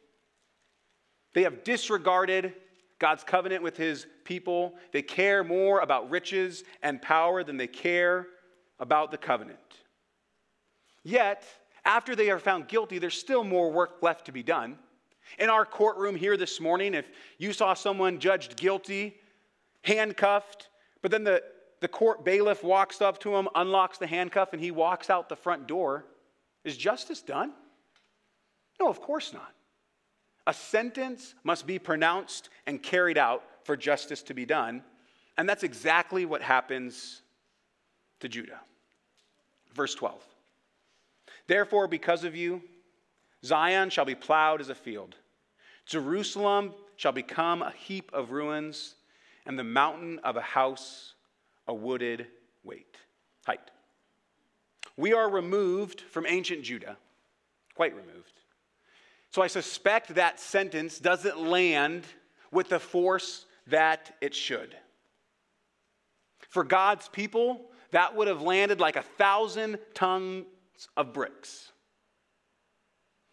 They 1.33 1.43
have 1.45 1.65
disregarded 1.65 2.55
God's 2.99 3.25
covenant 3.25 3.63
with 3.63 3.77
his 3.77 4.07
people. 4.25 4.75
They 4.93 5.03
care 5.03 5.43
more 5.43 5.81
about 5.81 6.11
riches 6.11 6.63
and 6.83 7.01
power 7.01 7.43
than 7.43 7.57
they 7.57 7.67
care 7.67 8.27
about 8.79 9.11
the 9.11 9.17
covenant. 9.17 9.59
Yet, 11.03 11.45
after 11.87 12.15
they 12.15 12.31
are 12.31 12.39
found 12.39 12.69
guilty, 12.69 12.99
there's 12.99 13.19
still 13.19 13.43
more 13.43 13.73
work 13.73 14.03
left 14.03 14.27
to 14.27 14.33
be 14.33 14.43
done. 14.43 14.79
In 15.39 15.49
our 15.49 15.65
courtroom 15.65 16.15
here 16.15 16.37
this 16.37 16.61
morning, 16.61 16.93
if 16.93 17.11
you 17.39 17.55
saw 17.55 17.73
someone 17.73 18.19
judged 18.19 18.57
guilty, 18.57 19.17
handcuffed, 19.83 20.69
but 21.03 21.11
then 21.11 21.25
the, 21.25 21.43
the 21.81 21.89
court 21.89 22.25
bailiff 22.25 22.63
walks 22.63 23.01
up 23.01 23.19
to 23.21 23.35
him, 23.35 23.49
unlocks 23.55 23.99
the 23.99 24.07
handcuff, 24.07 24.53
and 24.53 24.61
he 24.61 24.71
walks 24.71 25.11
out 25.11 25.29
the 25.29 25.37
front 25.37 25.67
door, 25.67 26.05
is 26.65 26.77
justice 26.77 27.23
done? 27.23 27.53
No, 28.79 28.89
of 28.89 29.01
course 29.01 29.33
not. 29.33 29.55
A 30.47 30.55
sentence 30.55 31.35
must 31.45 31.67
be 31.67 31.79
pronounced 31.79 32.49
and 32.67 32.83
carried 32.83 33.19
out 33.19 33.43
for 33.65 33.77
justice 33.77 34.23
to 34.25 34.35
be 34.35 34.47
done. 34.47 34.83
And 35.37 35.49
that's 35.49 35.63
exactly 35.63 36.27
what 36.27 36.43
happens 36.43 37.23
to 38.21 38.29
Judah. 38.29 38.61
Verse 39.75 39.95
12. 39.95 40.23
Therefore, 41.47 41.89
because 41.89 42.25
of 42.25 42.37
you, 42.37 42.63
Zion 43.45 43.91
shall 43.91 44.05
be 44.05 44.15
plowed 44.15 44.61
as 44.61 44.69
a 44.69 44.75
field, 44.75 45.17
Jerusalem 45.87 46.75
shall 46.97 47.13
become 47.13 47.63
a 47.63 47.73
heap 47.73 48.11
of 48.13 48.31
ruins, 48.31 48.95
and 49.47 49.59
the 49.59 49.65
mountain 49.65 50.19
of 50.21 50.37
a 50.37 50.41
house 50.41 51.15
a 51.71 51.75
wooded 51.75 52.27
weight, 52.65 52.97
height. 53.47 53.71
We 54.97 55.13
are 55.13 55.31
removed 55.31 56.01
from 56.01 56.27
ancient 56.27 56.65
Judah, 56.65 56.97
quite 57.75 57.95
removed. 57.95 58.33
So 59.31 59.41
I 59.41 59.47
suspect 59.47 60.17
that 60.17 60.41
sentence 60.41 60.99
doesn't 60.99 61.41
land 61.41 62.05
with 62.51 62.69
the 62.69 62.81
force 62.81 63.47
that 63.69 64.17
it 64.21 64.35
should. 64.35 64.75
For 66.49 66.65
God's 66.65 67.09
people, 67.09 67.71
that 67.93 68.17
would 68.17 68.27
have 68.27 68.43
landed 68.43 68.81
like 68.81 68.97
a 68.97 69.03
thousand 69.03 69.79
tongue 69.95 70.45
of 70.97 71.13
bricks. 71.13 71.71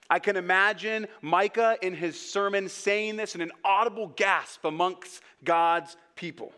I 0.09 0.19
can 0.19 0.37
imagine 0.37 1.07
Micah 1.21 1.77
in 1.81 1.93
his 1.93 2.19
sermon 2.19 2.69
saying 2.69 3.17
this 3.17 3.35
in 3.35 3.41
an 3.41 3.51
audible 3.63 4.07
gasp 4.15 4.63
amongst 4.63 5.21
God's 5.43 5.97
people. 6.15 6.53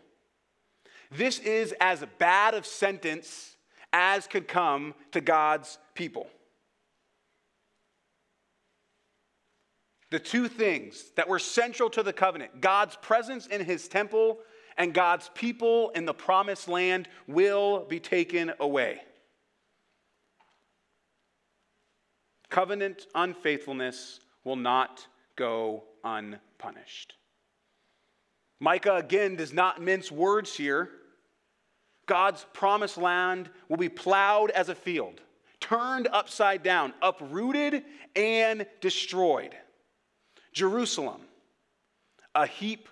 This 1.10 1.40
is 1.40 1.74
as 1.80 2.04
bad 2.18 2.54
of 2.54 2.64
sentence 2.64 3.56
as 3.92 4.26
could 4.28 4.46
come 4.46 4.94
to 5.10 5.20
God's 5.20 5.78
people. 5.94 6.28
The 10.10 10.20
two 10.20 10.48
things 10.48 11.04
that 11.16 11.28
were 11.28 11.38
central 11.38 11.90
to 11.90 12.02
the 12.02 12.12
covenant 12.12 12.60
God's 12.60 12.96
presence 12.96 13.46
in 13.46 13.64
his 13.64 13.88
temple 13.88 14.38
and 14.76 14.94
God's 14.94 15.30
people 15.34 15.90
in 15.90 16.04
the 16.04 16.14
promised 16.14 16.68
land 16.68 17.08
will 17.26 17.84
be 17.84 18.00
taken 18.00 18.52
away. 18.60 19.00
Covenant 22.50 23.06
unfaithfulness 23.14 24.20
will 24.44 24.56
not 24.56 25.06
go 25.36 25.84
unpunished. 26.04 27.14
Micah 28.58 28.96
again 28.96 29.36
does 29.36 29.52
not 29.52 29.80
mince 29.80 30.12
words 30.12 30.54
here. 30.54 30.90
God's 32.06 32.44
promised 32.52 32.98
land 32.98 33.48
will 33.68 33.76
be 33.76 33.88
plowed 33.88 34.50
as 34.50 34.68
a 34.68 34.74
field, 34.74 35.20
turned 35.60 36.08
upside 36.12 36.62
down, 36.62 36.92
uprooted 37.00 37.84
and 38.16 38.66
destroyed. 38.80 39.54
Jerusalem, 40.52 41.20
a 42.34 42.46
heap 42.46 42.88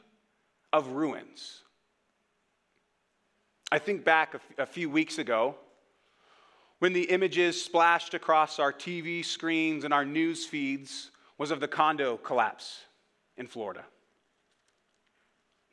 of 0.73 0.89
ruins. 0.89 1.65
I 3.71 3.79
think 3.79 4.05
back 4.05 4.35
a, 4.57 4.67
few 4.67 4.89
weeks 4.89 5.19
ago 5.19 5.57
when 6.79 6.93
the 6.93 7.05
images 7.05 7.61
splashed 7.61 8.15
across 8.15 8.59
our 8.59 8.73
TV 8.73 9.25
screens 9.25 9.85
and 9.85 9.93
our 9.93 10.05
news 10.05 10.47
feeds 10.47 11.11
was 11.37 11.51
of 11.51 11.61
the 11.61 11.69
condo 11.69 12.17
collapse 12.17 12.81
in 13.37 13.47
Florida. 13.47 13.85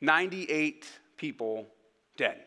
98 0.00 0.86
people 1.16 1.66
dead. 2.16 2.38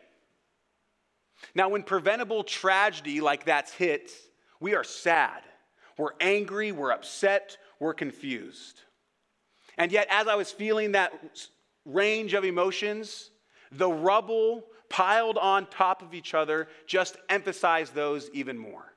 Now, 1.54 1.70
when 1.70 1.82
preventable 1.82 2.44
tragedy 2.44 3.20
like 3.20 3.44
that's 3.44 3.72
hit, 3.72 4.12
we 4.60 4.74
are 4.74 4.84
sad. 4.84 5.42
We're 5.96 6.12
angry, 6.20 6.72
we're 6.72 6.92
upset, 6.92 7.56
we're 7.78 7.94
confused. 7.94 8.80
And 9.78 9.90
yet, 9.90 10.06
as 10.10 10.28
I 10.28 10.34
was 10.34 10.50
feeling 10.52 10.92
that 10.92 11.12
range 11.84 12.34
of 12.34 12.44
emotions, 12.44 13.30
the 13.72 13.88
rubble 13.88 14.64
piled 14.90 15.38
on 15.38 15.64
top 15.66 16.02
of 16.02 16.12
each 16.12 16.34
other 16.34 16.68
just 16.86 17.16
emphasized 17.30 17.94
those 17.94 18.28
even 18.34 18.58
more. 18.58 18.92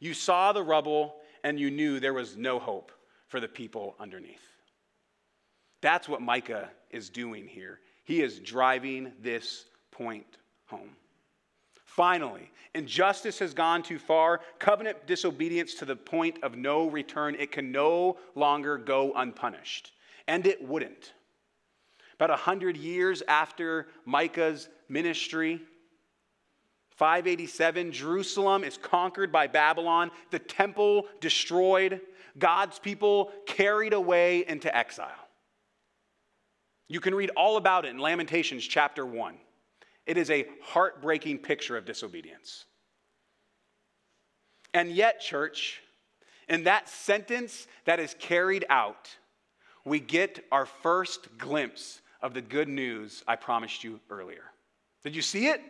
You 0.00 0.14
saw 0.14 0.52
the 0.52 0.62
rubble 0.62 1.16
and 1.44 1.60
you 1.60 1.70
knew 1.70 2.00
there 2.00 2.14
was 2.14 2.36
no 2.36 2.58
hope 2.58 2.90
for 3.28 3.40
the 3.40 3.48
people 3.48 3.94
underneath. 4.00 4.48
That's 5.82 6.08
what 6.08 6.22
Micah 6.22 6.70
is 6.90 7.10
doing 7.10 7.46
here. 7.46 7.80
He 8.04 8.22
is 8.22 8.38
driving 8.38 9.12
this 9.20 9.66
point 9.90 10.38
home. 10.66 10.96
Finally, 11.84 12.50
injustice 12.74 13.38
has 13.38 13.52
gone 13.52 13.82
too 13.82 13.98
far, 13.98 14.40
covenant 14.58 15.06
disobedience 15.06 15.74
to 15.74 15.84
the 15.84 15.96
point 15.96 16.38
of 16.42 16.56
no 16.56 16.88
return. 16.88 17.36
It 17.38 17.52
can 17.52 17.70
no 17.70 18.16
longer 18.34 18.78
go 18.78 19.12
unpunished. 19.14 19.92
And 20.26 20.46
it 20.46 20.66
wouldn't. 20.66 21.12
About 22.16 22.30
100 22.30 22.76
years 22.76 23.22
after 23.26 23.88
Micah's 24.04 24.68
ministry, 24.88 25.60
587, 26.96 27.92
Jerusalem 27.92 28.64
is 28.64 28.76
conquered 28.76 29.32
by 29.32 29.46
Babylon, 29.46 30.10
the 30.30 30.38
temple 30.38 31.06
destroyed, 31.20 32.00
God's 32.38 32.78
people 32.78 33.32
carried 33.46 33.92
away 33.92 34.44
into 34.46 34.74
exile. 34.76 35.08
You 36.88 37.00
can 37.00 37.14
read 37.14 37.30
all 37.36 37.56
about 37.56 37.86
it 37.86 37.88
in 37.88 37.98
Lamentations 37.98 38.64
chapter 38.64 39.06
1. 39.06 39.36
It 40.06 40.18
is 40.18 40.30
a 40.30 40.46
heartbreaking 40.62 41.38
picture 41.38 41.76
of 41.76 41.86
disobedience. 41.86 42.66
And 44.74 44.90
yet, 44.90 45.20
church, 45.20 45.80
in 46.48 46.64
that 46.64 46.88
sentence 46.88 47.66
that 47.86 47.98
is 47.98 48.14
carried 48.18 48.66
out, 48.68 49.08
we 49.84 50.00
get 50.00 50.44
our 50.52 50.66
first 50.66 51.38
glimpse 51.38 52.01
of 52.22 52.34
the 52.34 52.40
good 52.40 52.68
news 52.68 53.22
I 53.26 53.36
promised 53.36 53.82
you 53.82 54.00
earlier. 54.10 54.44
Did 55.02 55.16
you 55.16 55.22
see 55.22 55.48
it? 55.48 55.60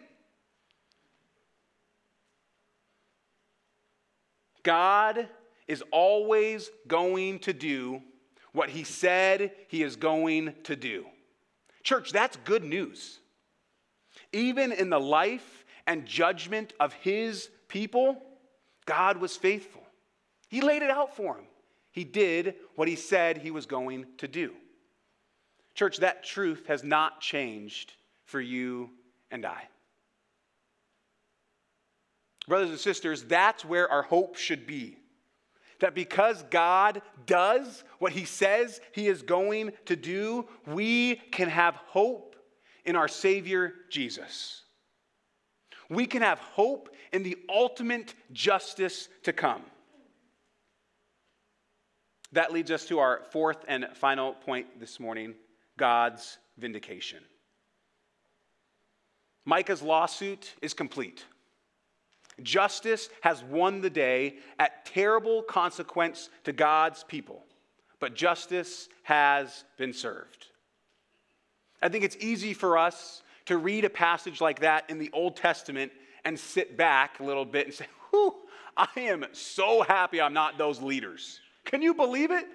God 4.62 5.28
is 5.66 5.82
always 5.90 6.70
going 6.86 7.38
to 7.40 7.52
do 7.52 8.02
what 8.52 8.68
he 8.68 8.84
said 8.84 9.52
he 9.68 9.82
is 9.82 9.96
going 9.96 10.54
to 10.64 10.76
do. 10.76 11.06
Church, 11.82 12.12
that's 12.12 12.36
good 12.44 12.62
news. 12.62 13.18
Even 14.32 14.72
in 14.72 14.90
the 14.90 15.00
life 15.00 15.64
and 15.86 16.06
judgment 16.06 16.74
of 16.78 16.92
his 16.94 17.48
people, 17.68 18.22
God 18.84 19.16
was 19.16 19.36
faithful. 19.36 19.82
He 20.48 20.60
laid 20.60 20.82
it 20.82 20.90
out 20.90 21.16
for 21.16 21.36
him. 21.36 21.46
He 21.90 22.04
did 22.04 22.54
what 22.76 22.88
he 22.88 22.96
said 22.96 23.38
he 23.38 23.50
was 23.50 23.66
going 23.66 24.06
to 24.18 24.28
do. 24.28 24.52
Church, 25.74 25.98
that 25.98 26.24
truth 26.24 26.66
has 26.66 26.84
not 26.84 27.20
changed 27.20 27.94
for 28.24 28.40
you 28.40 28.90
and 29.30 29.46
I. 29.46 29.68
Brothers 32.46 32.70
and 32.70 32.78
sisters, 32.78 33.22
that's 33.22 33.64
where 33.64 33.90
our 33.90 34.02
hope 34.02 34.36
should 34.36 34.66
be. 34.66 34.98
That 35.80 35.94
because 35.94 36.44
God 36.50 37.02
does 37.26 37.84
what 37.98 38.12
he 38.12 38.24
says 38.24 38.80
he 38.92 39.08
is 39.08 39.22
going 39.22 39.72
to 39.86 39.96
do, 39.96 40.46
we 40.66 41.16
can 41.16 41.48
have 41.48 41.74
hope 41.74 42.36
in 42.84 42.96
our 42.96 43.08
Savior 43.08 43.72
Jesus. 43.90 44.62
We 45.88 46.06
can 46.06 46.22
have 46.22 46.38
hope 46.38 46.90
in 47.12 47.22
the 47.22 47.36
ultimate 47.48 48.14
justice 48.32 49.08
to 49.24 49.32
come. 49.32 49.62
That 52.32 52.52
leads 52.52 52.70
us 52.70 52.86
to 52.86 52.98
our 52.98 53.22
fourth 53.30 53.64
and 53.68 53.88
final 53.94 54.32
point 54.32 54.80
this 54.80 54.98
morning 54.98 55.34
God's 55.76 56.38
vindication. 56.58 57.20
Micah's 59.44 59.82
lawsuit 59.82 60.54
is 60.62 60.74
complete. 60.74 61.24
Justice 62.42 63.08
has 63.20 63.42
won 63.44 63.80
the 63.80 63.90
day 63.90 64.36
at 64.58 64.84
terrible 64.86 65.42
consequence 65.42 66.30
to 66.44 66.52
God's 66.52 67.04
people, 67.04 67.44
but 68.00 68.14
justice 68.14 68.88
has 69.02 69.64
been 69.76 69.92
served. 69.92 70.46
I 71.82 71.88
think 71.88 72.04
it's 72.04 72.16
easy 72.20 72.54
for 72.54 72.78
us 72.78 73.22
to 73.46 73.58
read 73.58 73.84
a 73.84 73.90
passage 73.90 74.40
like 74.40 74.60
that 74.60 74.88
in 74.88 74.98
the 74.98 75.10
Old 75.12 75.36
Testament 75.36 75.92
and 76.24 76.38
sit 76.38 76.76
back 76.76 77.20
a 77.20 77.24
little 77.24 77.44
bit 77.44 77.66
and 77.66 77.74
say, 77.74 77.86
Whew, 78.10 78.34
I 78.76 78.88
am 78.96 79.26
so 79.32 79.82
happy 79.82 80.20
I'm 80.20 80.32
not 80.32 80.56
those 80.56 80.80
leaders. 80.80 81.40
Can 81.64 81.82
you 81.82 81.94
believe 81.94 82.30
it? 82.30 82.46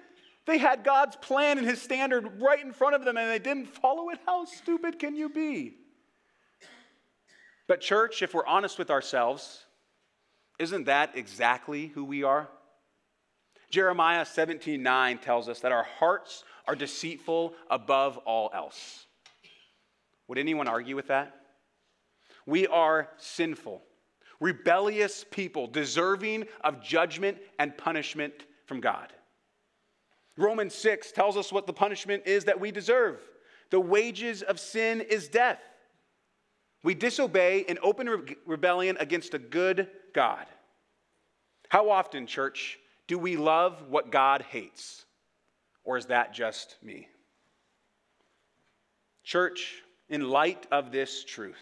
They 0.48 0.56
had 0.56 0.82
God's 0.82 1.14
plan 1.14 1.58
and 1.58 1.66
his 1.66 1.82
standard 1.82 2.40
right 2.40 2.64
in 2.64 2.72
front 2.72 2.94
of 2.94 3.04
them 3.04 3.18
and 3.18 3.30
they 3.30 3.38
didn't 3.38 3.66
follow 3.66 4.08
it. 4.08 4.18
How 4.24 4.46
stupid 4.46 4.98
can 4.98 5.14
you 5.14 5.28
be? 5.28 5.74
But, 7.66 7.82
church, 7.82 8.22
if 8.22 8.32
we're 8.32 8.46
honest 8.46 8.78
with 8.78 8.90
ourselves, 8.90 9.66
isn't 10.58 10.84
that 10.84 11.10
exactly 11.14 11.88
who 11.88 12.02
we 12.02 12.22
are? 12.22 12.48
Jeremiah 13.68 14.24
17 14.24 14.82
9 14.82 15.18
tells 15.18 15.50
us 15.50 15.60
that 15.60 15.70
our 15.70 15.82
hearts 15.82 16.44
are 16.66 16.74
deceitful 16.74 17.52
above 17.70 18.16
all 18.16 18.50
else. 18.54 19.04
Would 20.28 20.38
anyone 20.38 20.66
argue 20.66 20.96
with 20.96 21.08
that? 21.08 21.34
We 22.46 22.66
are 22.68 23.10
sinful, 23.18 23.82
rebellious 24.40 25.26
people, 25.30 25.66
deserving 25.66 26.46
of 26.64 26.82
judgment 26.82 27.36
and 27.58 27.76
punishment 27.76 28.46
from 28.64 28.80
God. 28.80 29.12
Romans 30.38 30.74
6 30.74 31.12
tells 31.12 31.36
us 31.36 31.52
what 31.52 31.66
the 31.66 31.72
punishment 31.72 32.22
is 32.24 32.44
that 32.44 32.60
we 32.60 32.70
deserve. 32.70 33.20
The 33.70 33.80
wages 33.80 34.42
of 34.42 34.60
sin 34.60 35.00
is 35.00 35.28
death. 35.28 35.60
We 36.84 36.94
disobey 36.94 37.60
in 37.68 37.78
open 37.82 38.08
re- 38.08 38.36
rebellion 38.46 38.96
against 39.00 39.34
a 39.34 39.38
good 39.38 39.88
God. 40.14 40.46
How 41.68 41.90
often, 41.90 42.26
church, 42.26 42.78
do 43.08 43.18
we 43.18 43.36
love 43.36 43.82
what 43.88 44.12
God 44.12 44.42
hates? 44.42 45.04
Or 45.84 45.98
is 45.98 46.06
that 46.06 46.32
just 46.32 46.76
me? 46.82 47.08
Church, 49.24 49.82
in 50.08 50.30
light 50.30 50.66
of 50.70 50.92
this 50.92 51.24
truth, 51.24 51.56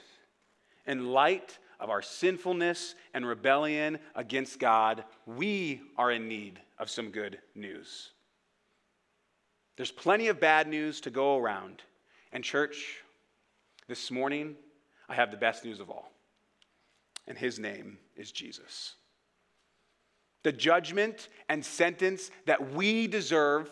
in 0.86 1.12
light 1.12 1.58
of 1.80 1.88
our 1.88 2.02
sinfulness 2.02 2.94
and 3.14 3.26
rebellion 3.26 3.98
against 4.14 4.58
God, 4.58 5.04
we 5.24 5.80
are 5.96 6.12
in 6.12 6.28
need 6.28 6.60
of 6.78 6.90
some 6.90 7.10
good 7.10 7.38
news. 7.54 8.12
There's 9.76 9.90
plenty 9.90 10.28
of 10.28 10.40
bad 10.40 10.68
news 10.68 11.00
to 11.02 11.10
go 11.10 11.36
around. 11.36 11.82
And, 12.32 12.42
church, 12.42 13.02
this 13.88 14.10
morning, 14.10 14.56
I 15.08 15.14
have 15.14 15.30
the 15.30 15.36
best 15.36 15.64
news 15.64 15.80
of 15.80 15.90
all. 15.90 16.10
And 17.26 17.36
his 17.36 17.58
name 17.58 17.98
is 18.16 18.32
Jesus. 18.32 18.94
The 20.42 20.52
judgment 20.52 21.28
and 21.48 21.64
sentence 21.64 22.30
that 22.46 22.72
we 22.72 23.06
deserve 23.06 23.70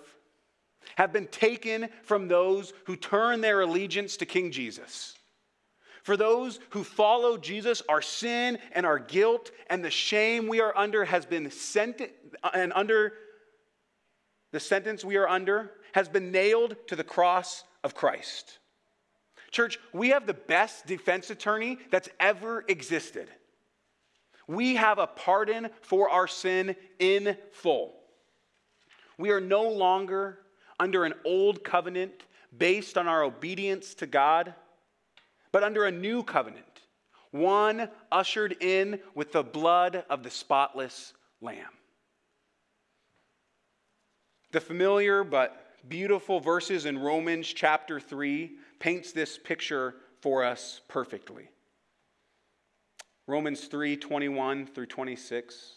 have 0.97 1.13
been 1.13 1.29
taken 1.29 1.89
from 2.03 2.29
those 2.29 2.73
who 2.85 2.97
turn 2.97 3.41
their 3.41 3.63
allegiance 3.63 4.17
to 4.19 4.27
King 4.27 4.51
Jesus. 4.51 5.15
For 6.03 6.17
those 6.17 6.61
who 6.71 6.85
follow 6.85 7.39
Jesus, 7.39 7.83
our 7.89 8.03
sin 8.03 8.59
and 8.73 8.85
our 8.85 8.99
guilt 8.99 9.53
and 9.71 9.83
the 9.83 9.91
shame 9.91 10.49
we 10.49 10.61
are 10.61 10.77
under 10.77 11.05
has 11.07 11.25
been 11.25 11.51
sent 11.51 12.03
uh, 12.43 12.51
and 12.53 12.73
under 12.75 13.15
the 14.53 14.61
sentence 14.61 15.03
we 15.03 15.17
are 15.17 15.27
under 15.27 15.71
has 15.95 16.09
been 16.09 16.33
nailed 16.33 16.75
to 16.89 16.97
the 16.97 17.05
cross 17.05 17.63
of 17.85 17.95
Christ. 17.95 18.59
Church, 19.53 19.79
we 19.93 20.09
have 20.09 20.27
the 20.27 20.35
best 20.35 20.87
defense 20.87 21.31
attorney 21.31 21.79
that's 21.93 22.09
ever 22.19 22.65
existed. 22.67 23.29
We 24.49 24.75
have 24.75 24.99
a 24.99 25.07
pardon 25.07 25.71
for 25.83 26.11
our 26.11 26.27
sin 26.27 26.75
in 26.99 27.37
full. 27.53 27.95
We 29.19 29.31
are 29.31 29.41
no 29.41 29.69
longer 29.71 30.41
under 30.81 31.05
an 31.05 31.15
old 31.25 31.63
covenant 31.63 32.25
based 32.59 32.99
on 32.99 33.07
our 33.07 33.23
obedience 33.23 33.95
to 33.95 34.07
God, 34.07 34.53
but 35.53 35.63
under 35.63 35.85
a 35.85 35.93
new 35.93 36.25
covenant, 36.25 36.83
one 37.31 37.89
ushered 38.11 38.57
in 38.61 38.99
with 39.15 39.31
the 39.31 39.45
blood 39.45 40.05
of 40.11 40.25
the 40.25 40.31
spotless 40.31 41.13
Lamb. 41.41 41.71
The 44.51 44.61
familiar 44.61 45.23
but 45.23 45.64
beautiful 45.89 46.41
verses 46.41 46.87
in 46.87 46.99
Romans 46.99 47.47
chapter 47.47 48.01
3 48.01 48.53
paints 48.79 49.13
this 49.13 49.39
picture 49.39 49.95
for 50.21 50.45
us 50.45 50.81
perfectly. 50.89 51.49
Romans 53.27 53.65
3 53.67 53.97
21 53.97 54.67
through 54.67 54.87
26. 54.87 55.73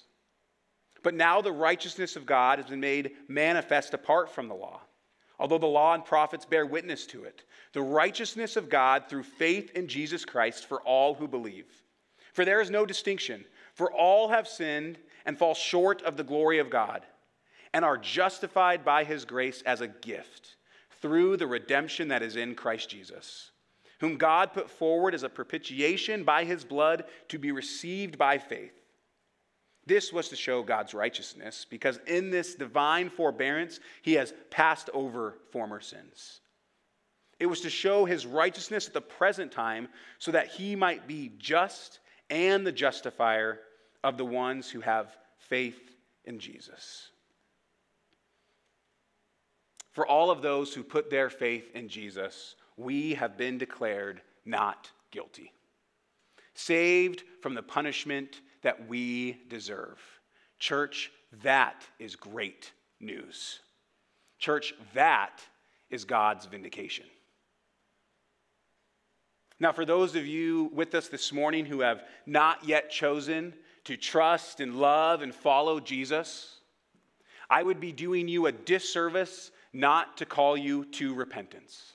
But 1.03 1.13
now 1.13 1.41
the 1.41 1.51
righteousness 1.51 2.15
of 2.15 2.25
God 2.25 2.59
has 2.59 2.69
been 2.69 2.79
made 2.79 3.11
manifest 3.27 3.93
apart 3.93 4.29
from 4.29 4.47
the 4.47 4.55
law, 4.55 4.81
although 5.39 5.57
the 5.57 5.65
law 5.65 5.93
and 5.93 6.03
prophets 6.03 6.45
bear 6.45 6.65
witness 6.65 7.05
to 7.07 7.23
it. 7.23 7.43
The 7.73 7.81
righteousness 7.81 8.57
of 8.57 8.69
God 8.69 9.05
through 9.07 9.23
faith 9.23 9.71
in 9.75 9.87
Jesus 9.87 10.25
Christ 10.25 10.65
for 10.65 10.81
all 10.81 11.13
who 11.13 11.27
believe. 11.27 11.67
For 12.33 12.43
there 12.43 12.61
is 12.61 12.69
no 12.69 12.85
distinction, 12.85 13.45
for 13.73 13.91
all 13.91 14.29
have 14.29 14.47
sinned 14.47 14.97
and 15.25 15.37
fall 15.37 15.53
short 15.53 16.01
of 16.01 16.17
the 16.17 16.23
glory 16.23 16.59
of 16.59 16.69
God 16.69 17.05
and 17.73 17.83
are 17.83 17.97
justified 17.97 18.83
by 18.83 19.03
his 19.03 19.25
grace 19.25 19.61
as 19.65 19.81
a 19.81 19.87
gift 19.87 20.55
through 21.01 21.37
the 21.37 21.47
redemption 21.47 22.07
that 22.07 22.23
is 22.23 22.35
in 22.35 22.55
Christ 22.55 22.89
Jesus, 22.89 23.51
whom 23.99 24.17
God 24.17 24.53
put 24.53 24.69
forward 24.69 25.13
as 25.13 25.23
a 25.23 25.29
propitiation 25.29 26.23
by 26.23 26.43
his 26.43 26.63
blood 26.63 27.05
to 27.29 27.37
be 27.37 27.51
received 27.51 28.17
by 28.17 28.37
faith. 28.37 28.73
This 29.85 30.11
was 30.11 30.29
to 30.29 30.35
show 30.35 30.63
God's 30.63 30.93
righteousness, 30.93 31.65
because 31.69 31.99
in 32.07 32.29
this 32.29 32.55
divine 32.55 33.09
forbearance, 33.09 33.79
he 34.01 34.15
has 34.15 34.33
passed 34.49 34.89
over 34.93 35.35
former 35.51 35.79
sins. 35.79 36.41
It 37.39 37.45
was 37.45 37.61
to 37.61 37.69
show 37.69 38.03
his 38.03 38.25
righteousness 38.25 38.87
at 38.87 38.93
the 38.93 39.01
present 39.01 39.51
time, 39.51 39.87
so 40.19 40.31
that 40.31 40.47
he 40.47 40.75
might 40.75 41.07
be 41.07 41.31
just 41.37 41.99
and 42.29 42.67
the 42.67 42.71
justifier 42.71 43.59
of 44.03 44.17
the 44.17 44.25
ones 44.25 44.69
who 44.69 44.81
have 44.81 45.15
faith 45.37 45.95
in 46.25 46.39
Jesus. 46.39 47.09
For 49.97 50.05
all 50.05 50.29
of 50.29 50.43
those 50.43 50.75
who 50.75 50.83
put 50.83 51.09
their 51.09 51.27
faith 51.27 51.71
in 51.73 51.89
Jesus, 51.89 52.53
we 52.75 53.15
have 53.15 53.35
been 53.35 53.57
declared 53.57 54.21
not 54.45 54.91
guilty, 55.09 55.51
saved 56.53 57.23
from 57.41 57.55
the 57.55 57.63
punishment 57.63 58.41
that 58.61 58.87
we 58.87 59.39
deserve. 59.49 59.97
Church, 60.59 61.11
that 61.41 61.83
is 61.97 62.15
great 62.15 62.73
news. 62.99 63.61
Church, 64.37 64.75
that 64.93 65.41
is 65.89 66.05
God's 66.05 66.45
vindication. 66.45 67.07
Now, 69.59 69.71
for 69.71 69.83
those 69.83 70.15
of 70.15 70.27
you 70.27 70.69
with 70.75 70.93
us 70.93 71.07
this 71.07 71.33
morning 71.33 71.65
who 71.65 71.79
have 71.79 72.03
not 72.27 72.63
yet 72.63 72.91
chosen 72.91 73.51
to 73.85 73.97
trust 73.97 74.59
and 74.59 74.75
love 74.75 75.23
and 75.23 75.33
follow 75.33 75.79
Jesus, 75.79 76.59
I 77.49 77.63
would 77.63 77.79
be 77.79 77.91
doing 77.91 78.27
you 78.27 78.45
a 78.45 78.51
disservice 78.51 79.49
not 79.77 80.17
to 80.17 80.25
call 80.25 80.57
you 80.57 80.85
to 80.85 81.13
repentance. 81.13 81.93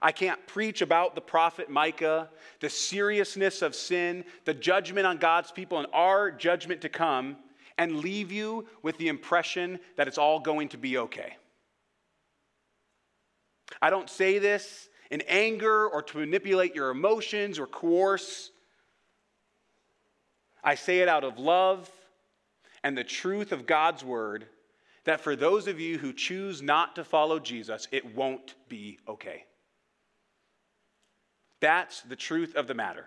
I 0.00 0.12
can't 0.12 0.46
preach 0.46 0.80
about 0.80 1.16
the 1.16 1.20
prophet 1.20 1.68
Micah, 1.68 2.30
the 2.60 2.70
seriousness 2.70 3.62
of 3.62 3.74
sin, 3.74 4.24
the 4.44 4.54
judgment 4.54 5.06
on 5.06 5.18
God's 5.18 5.50
people, 5.50 5.78
and 5.78 5.88
our 5.92 6.30
judgment 6.30 6.82
to 6.82 6.88
come, 6.88 7.36
and 7.76 7.96
leave 7.96 8.30
you 8.30 8.66
with 8.82 8.96
the 8.98 9.08
impression 9.08 9.80
that 9.96 10.06
it's 10.06 10.18
all 10.18 10.38
going 10.38 10.68
to 10.68 10.76
be 10.76 10.98
okay. 10.98 11.36
I 13.82 13.90
don't 13.90 14.08
say 14.08 14.38
this 14.38 14.88
in 15.10 15.22
anger 15.22 15.88
or 15.88 16.02
to 16.02 16.18
manipulate 16.18 16.74
your 16.74 16.90
emotions 16.90 17.58
or 17.58 17.66
coerce. 17.66 18.50
I 20.62 20.74
say 20.76 21.00
it 21.00 21.08
out 21.08 21.24
of 21.24 21.38
love 21.38 21.90
and 22.82 22.96
the 22.96 23.04
truth 23.04 23.52
of 23.52 23.66
God's 23.66 24.04
word 24.04 24.46
that 25.04 25.20
for 25.20 25.36
those 25.36 25.66
of 25.66 25.80
you 25.80 25.98
who 25.98 26.12
choose 26.12 26.62
not 26.62 26.96
to 26.96 27.04
follow 27.04 27.38
Jesus, 27.38 27.88
it 27.90 28.14
won't 28.14 28.54
be 28.68 28.98
okay. 29.08 29.44
That's 31.60 32.02
the 32.02 32.16
truth 32.16 32.54
of 32.56 32.66
the 32.66 32.74
matter. 32.74 33.06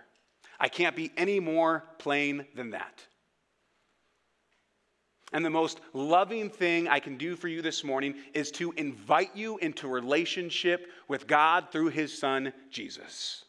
I 0.59 0.67
can't 0.67 0.95
be 0.95 1.11
any 1.17 1.39
more 1.39 1.83
plain 1.97 2.45
than 2.55 2.71
that. 2.71 3.05
And 5.33 5.45
the 5.45 5.49
most 5.49 5.79
loving 5.93 6.49
thing 6.49 6.89
I 6.89 6.99
can 6.99 7.17
do 7.17 7.35
for 7.35 7.47
you 7.47 7.61
this 7.61 7.83
morning 7.83 8.15
is 8.33 8.51
to 8.51 8.73
invite 8.73 9.35
you 9.35 9.57
into 9.59 9.87
relationship 9.87 10.87
with 11.07 11.25
God 11.25 11.71
through 11.71 11.87
His 11.87 12.17
Son, 12.17 12.51
Jesus. 12.69 13.45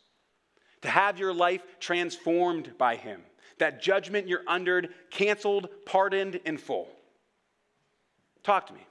To 0.82 0.88
have 0.88 1.18
your 1.18 1.34
life 1.34 1.62
transformed 1.80 2.78
by 2.78 2.97
Him. 2.97 3.22
That 3.59 3.82
judgment 3.82 4.28
you're 4.28 4.45
under 4.47 4.84
canceled, 5.11 5.68
pardoned 5.84 6.36
in 6.45 6.57
full. 6.57 6.88
Talk 8.43 8.66
to 8.66 8.74
me. 8.74 8.86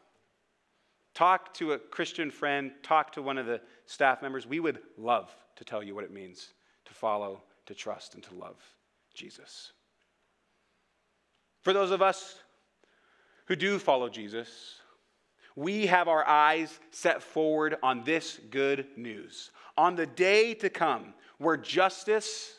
Talk 1.14 1.54
to 1.56 1.74
a 1.74 1.80
Christian 1.80 2.32
friend, 2.32 2.72
talk 2.84 3.12
to 3.14 3.22
one 3.22 3.38
of 3.38 3.46
the 3.46 3.62
staff 3.86 4.22
members. 4.22 4.48
We 4.48 4.60
would 4.60 4.80
love 4.98 5.30
to 5.58 5.66
tell 5.66 5.84
you 5.84 5.94
what 5.94 6.06
it 6.06 6.12
means 6.12 6.54
to 6.86 6.94
follow, 6.94 7.44
to 7.66 7.76
trust, 7.76 8.16
and 8.16 8.24
to 8.24 8.34
love 8.34 8.58
Jesus. 9.14 9.74
For 11.62 11.74
those 11.74 11.92
of 11.92 12.02
us 12.02 12.36
who 13.46 13.56
do 13.56 13.78
follow 13.78 14.08
Jesus, 14.08 14.76
we 15.56 15.86
have 15.88 16.08
our 16.08 16.26
eyes 16.26 16.80
set 16.92 17.22
forward 17.22 17.76
on 17.84 18.04
this 18.04 18.40
good 18.50 18.88
news, 18.96 19.52
on 19.78 19.96
the 19.96 20.06
day 20.06 20.54
to 20.56 20.70
come 20.70 21.14
where 21.38 21.58
justice 21.58 22.54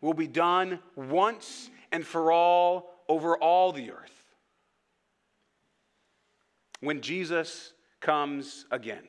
will 0.00 0.14
be 0.14 0.26
done 0.26 0.80
once 0.96 1.70
and 1.92 2.04
for 2.04 2.32
all 2.32 2.90
over 3.08 3.36
all 3.36 3.70
the 3.70 3.92
earth. 3.92 4.21
When 6.82 7.00
Jesus 7.00 7.72
comes 8.00 8.66
again. 8.70 9.04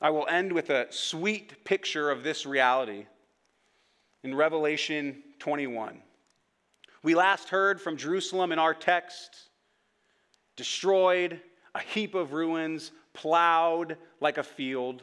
I 0.00 0.10
will 0.10 0.26
end 0.26 0.52
with 0.52 0.70
a 0.70 0.86
sweet 0.90 1.64
picture 1.64 2.10
of 2.10 2.22
this 2.22 2.46
reality 2.46 3.06
in 4.24 4.34
Revelation 4.34 5.22
21. 5.38 6.00
We 7.02 7.14
last 7.14 7.50
heard 7.50 7.80
from 7.80 7.96
Jerusalem 7.96 8.50
in 8.50 8.58
our 8.58 8.74
text 8.74 9.50
destroyed, 10.56 11.40
a 11.74 11.80
heap 11.80 12.14
of 12.14 12.32
ruins, 12.32 12.90
plowed 13.12 13.96
like 14.20 14.38
a 14.38 14.42
field, 14.42 15.02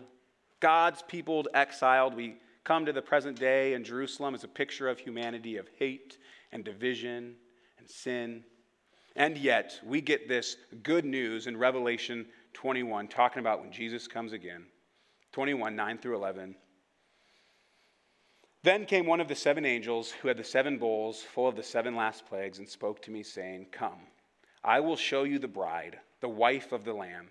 God's 0.60 1.04
people 1.04 1.46
exiled. 1.54 2.16
We 2.16 2.38
come 2.64 2.88
to 2.88 2.94
the 2.94 3.02
present 3.02 3.40
day, 3.40 3.76
and 3.76 3.86
Jerusalem 3.86 4.34
is 4.34 4.44
a 4.44 4.48
picture 4.48 4.90
of 4.90 4.98
humanity, 4.98 5.58
of 5.58 5.68
hate 5.78 6.18
and 6.52 6.64
division 6.64 7.36
and 7.78 7.88
sin. 7.88 8.44
And 9.16 9.38
yet, 9.38 9.80
we 9.86 10.02
get 10.02 10.28
this 10.28 10.58
good 10.84 11.06
news 11.06 11.48
in 11.48 11.56
Revelation 11.56 12.26
21, 12.54 13.08
talking 13.08 13.40
about 13.40 13.62
when 13.62 13.72
Jesus 13.72 14.08
comes 14.08 14.34
again. 14.34 14.66
21, 15.32 15.76
9 15.76 15.98
through 15.98 16.16
11. 16.16 16.56
Then 18.64 18.86
came 18.86 19.06
one 19.06 19.22
of 19.22 19.28
the 19.28 19.36
seven 19.36 19.64
angels 19.64 20.12
who 20.12 20.28
had 20.28 20.38
the 20.38 20.44
seven 20.44 20.78
bowls 20.78 21.22
full 21.22 21.48
of 21.48 21.56
the 21.56 21.64
seven 21.64 21.96
last 21.96 22.26
plagues 22.26 22.58
and 22.58 22.68
spoke 22.68 23.02
to 23.04 23.12
me, 23.12 23.22
saying, 23.22 23.68
Come, 23.72 24.00
I 24.64 24.80
will 24.80 24.96
show 24.96 25.24
you 25.24 25.40
the 25.40 25.48
bride, 25.48 26.00
the 26.20 26.28
wife 26.30 26.72
of 26.72 26.84
the 26.84 26.94
Lamb. 26.94 27.28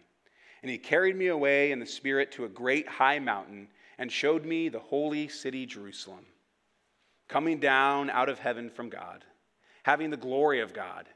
And 0.62 0.70
he 0.70 0.78
carried 0.78 1.16
me 1.16 1.26
away 1.26 1.72
in 1.72 1.80
the 1.80 1.86
Spirit 1.86 2.30
to 2.32 2.44
a 2.44 2.48
great 2.48 2.86
high 2.88 3.18
mountain 3.18 3.68
and 3.98 4.10
showed 4.10 4.44
me 4.44 4.68
the 4.68 4.78
holy 4.78 5.28
city 5.28 5.66
Jerusalem, 5.66 6.24
coming 7.28 7.58
down 7.58 8.10
out 8.10 8.28
of 8.28 8.38
heaven 8.38 8.70
from 8.70 8.88
God, 8.88 9.24
having 9.82 10.10
the 10.10 10.16
glory 10.16 10.60
of 10.60 10.72
God, 10.72 11.08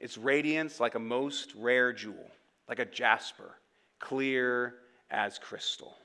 its 0.00 0.18
radiance 0.18 0.80
like 0.80 0.94
a 0.94 1.00
most 1.00 1.52
rare 1.56 1.92
jewel, 1.92 2.30
like 2.68 2.78
a 2.78 2.84
jasper, 2.84 3.56
clear 3.98 4.74
as 5.10 5.38
crystal. 5.38 5.96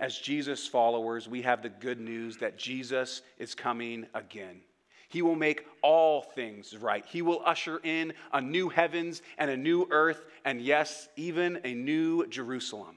As 0.00 0.16
Jesus 0.16 0.66
followers, 0.66 1.28
we 1.28 1.42
have 1.42 1.62
the 1.62 1.68
good 1.68 2.00
news 2.00 2.36
that 2.36 2.58
Jesus 2.58 3.22
is 3.38 3.54
coming 3.54 4.06
again. 4.14 4.60
He 5.08 5.22
will 5.22 5.34
make 5.34 5.66
all 5.82 6.22
things 6.22 6.76
right. 6.76 7.04
He 7.06 7.22
will 7.22 7.42
usher 7.44 7.80
in 7.82 8.12
a 8.32 8.40
new 8.40 8.68
heavens 8.68 9.22
and 9.38 9.50
a 9.50 9.56
new 9.56 9.88
earth, 9.90 10.26
and 10.44 10.60
yes, 10.60 11.08
even 11.16 11.60
a 11.64 11.74
new 11.74 12.26
Jerusalem. 12.28 12.96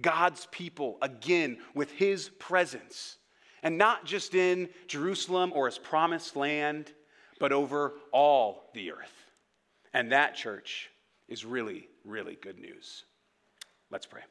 God's 0.00 0.48
people 0.50 0.98
again 1.00 1.58
with 1.74 1.92
his 1.92 2.28
presence, 2.40 3.16
and 3.62 3.78
not 3.78 4.04
just 4.04 4.34
in 4.34 4.68
Jerusalem 4.88 5.52
or 5.54 5.66
his 5.66 5.78
promised 5.78 6.34
land, 6.34 6.92
but 7.38 7.52
over 7.52 7.94
all 8.12 8.70
the 8.74 8.92
earth. 8.92 9.14
And 9.92 10.12
that, 10.12 10.34
church, 10.34 10.90
is 11.28 11.44
really, 11.44 11.88
really 12.04 12.36
good 12.40 12.58
news. 12.58 13.04
Let's 13.90 14.06
pray. 14.06 14.22